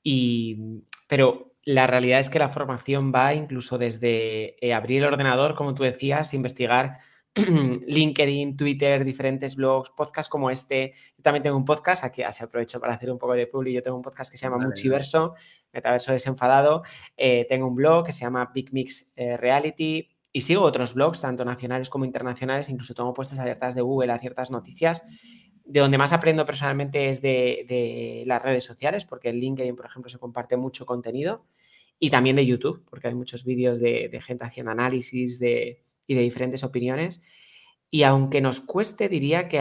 Y, 0.05 0.61
pero 1.09 1.54
la 1.65 1.87
realidad 1.87 2.21
es 2.21 2.29
que 2.29 2.39
la 2.39 2.49
formación 2.49 3.13
va 3.15 3.35
incluso 3.35 3.79
desde 3.79 4.57
eh, 4.65 4.75
abrir 4.75 5.03
el 5.03 5.09
ordenador, 5.09 5.55
como 5.55 5.75
tú 5.75 5.83
decías, 5.83 6.35
investigar 6.35 6.99
LinkedIn, 7.35 8.57
Twitter, 8.57 9.05
diferentes 9.05 9.57
blogs, 9.57 9.91
podcasts 9.91 10.29
como 10.29 10.51
este. 10.51 10.93
Yo 11.17 11.23
también 11.23 11.43
tengo 11.43 11.57
un 11.57 11.65
podcast, 11.65 12.05
aquí 12.05 12.23
así 12.23 12.45
aprovecho 12.45 12.79
para 12.81 12.95
hacer 12.95 13.11
un 13.11 13.19
poco 13.19 13.33
de 13.33 13.47
publi. 13.47 13.73
Yo 13.73 13.83
tengo 13.83 13.97
un 13.97 14.03
podcast 14.03 14.31
que 14.31 14.37
se 14.37 14.47
llama 14.47 14.59
Muchiverso, 14.59 15.35
Metaverso 15.73 16.13
Desenfadado. 16.13 16.83
Eh, 17.17 17.47
tengo 17.49 17.67
un 17.67 17.75
blog 17.75 18.07
que 18.07 18.13
se 18.13 18.21
llama 18.21 18.51
Big 18.55 18.73
Mix 18.73 19.15
eh, 19.17 19.37
Reality. 19.37 20.11
Y 20.33 20.41
sigo 20.43 20.63
otros 20.63 20.95
blogs, 20.95 21.21
tanto 21.21 21.45
nacionales 21.45 21.89
como 21.89 22.05
internacionales. 22.05 22.69
Incluso 22.69 22.95
tengo 22.95 23.15
puestas 23.15 23.39
alertas 23.39 23.75
de 23.75 23.83
Google 23.83 24.13
a 24.13 24.19
ciertas 24.19 24.51
noticias 24.51 25.03
de 25.75 25.81
donde 25.81 25.99
más 25.99 26.13
aprendo 26.13 26.47
personalmente 26.47 27.09
es 27.09 27.21
de, 27.21 28.23
las 28.27 28.41
redes 28.41 28.63
sociales, 28.63 29.05
porque 29.05 29.31
en 29.31 29.41
LinkedIn, 29.41 29.75
por 29.75 29.87
ejemplo, 29.87 30.09
se 30.09 30.21
comparte 30.21 30.57
mucho 30.57 30.87
contenido, 30.87 31.47
y 31.99 32.11
también 32.11 32.37
de 32.37 32.47
YouTube, 32.47 32.85
porque 32.89 33.09
hay 33.09 33.15
muchos 33.17 33.45
vídeos 33.45 33.81
de, 33.81 34.21
gente 34.25 34.45
haciendo 34.45 34.71
análisis 34.71 35.43
y 35.43 36.15
de 36.15 36.21
diferentes 36.21 36.63
opiniones. 36.63 37.25
Y 37.91 38.05
aunque 38.05 38.41
nos 38.41 38.61
cueste, 38.61 39.09
diría 39.09 39.49
que 39.49 39.61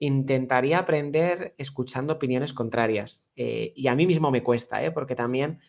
intentaría 0.00 0.80
aprender 0.80 1.54
escuchando 1.56 2.12
opiniones 2.12 2.52
contrarias. 2.52 3.32
Eh, 3.34 3.72
y 3.74 3.88
a 3.88 3.94
mí 3.94 4.06
mismo 4.06 4.30
me 4.30 4.42
cuesta, 4.42 4.84
¿eh? 4.84 4.90
porque 4.90 5.14
también 5.14 5.60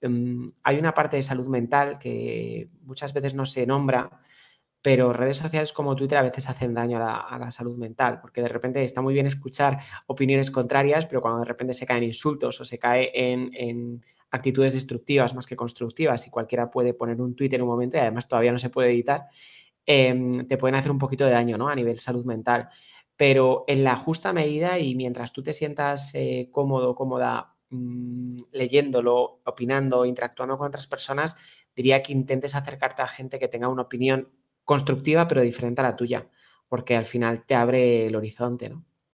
em, 0.00 0.46
hay 0.62 0.78
una 0.78 0.94
parte 0.94 1.16
de 1.16 1.24
salud 1.24 1.48
mental 1.48 1.98
que 1.98 2.70
muchas 2.82 3.12
veces 3.12 3.34
no 3.34 3.46
se 3.46 3.66
nombra 3.66 4.20
pero 4.84 5.14
redes 5.14 5.38
sociales 5.38 5.72
como 5.72 5.96
Twitter 5.96 6.18
a 6.18 6.22
veces 6.22 6.46
hacen 6.46 6.74
daño 6.74 6.98
a 6.98 7.38
la, 7.38 7.50
salud 7.50 7.78
mental, 7.78 8.20
porque 8.20 8.42
de 8.42 8.48
repente 8.48 8.82
está 8.82 9.00
muy 9.00 9.14
bien 9.14 9.24
escuchar 9.24 9.78
opiniones 10.08 10.50
contrarias, 10.50 11.06
pero 11.06 11.22
cuando 11.22 11.40
de 11.40 11.46
repente 11.46 11.72
se 11.72 11.86
caen 11.86 12.04
insultos 12.04 12.60
o 12.60 12.66
se 12.66 12.78
cae 12.78 13.10
en, 13.14 14.04
actitudes 14.30 14.74
destructivas 14.74 15.34
más 15.34 15.46
que 15.46 15.56
constructivas 15.56 16.26
y 16.26 16.30
cualquiera 16.30 16.70
puede 16.70 16.92
poner 16.92 17.18
un 17.22 17.34
tweet 17.34 17.48
en 17.52 17.62
un 17.62 17.68
momento 17.68 17.96
y 17.96 18.00
además 18.00 18.28
todavía 18.28 18.52
no 18.52 18.58
se 18.58 18.68
puede 18.68 18.90
editar, 18.90 19.22
em, 19.86 20.46
te 20.46 20.58
pueden 20.58 20.74
hacer 20.74 20.90
un 20.90 20.98
poquito 20.98 21.24
de 21.24 21.30
daño 21.30 21.56
¿no? 21.56 21.70
a 21.70 21.74
nivel 21.74 21.96
salud 21.96 22.26
mental. 22.26 22.68
Pero 23.16 23.64
en 23.66 23.84
la 23.84 23.96
justa 23.96 24.34
medida 24.34 24.78
y 24.78 24.94
mientras 24.96 25.32
tú 25.32 25.42
te 25.42 25.54
sientas 25.54 26.14
eh, 26.14 26.50
cómodo, 26.52 26.94
cómoda 26.94 27.54
mm, 27.70 28.36
leyéndolo, 28.52 29.40
opinando, 29.46 30.04
interactuando 30.04 30.58
con 30.58 30.66
otras 30.66 30.86
personas, 30.86 31.68
diría 31.74 32.02
que 32.02 32.12
intentes 32.12 32.54
acercarte 32.54 33.00
a 33.00 33.06
gente 33.06 33.38
que 33.38 33.48
tenga 33.48 33.68
una 33.68 33.82
opinión 33.82 34.28
constructiva 34.64 35.28
pero 35.28 35.42
diferente 35.42 35.80
a 35.80 35.84
la 35.84 35.96
tuya, 35.96 36.28
porque 36.68 36.96
al 36.96 37.04
final 37.04 37.44
te 37.46 37.54
abre 37.54 38.06
el 38.06 38.16
horizonte, 38.16 38.68
¿no? 38.70 38.84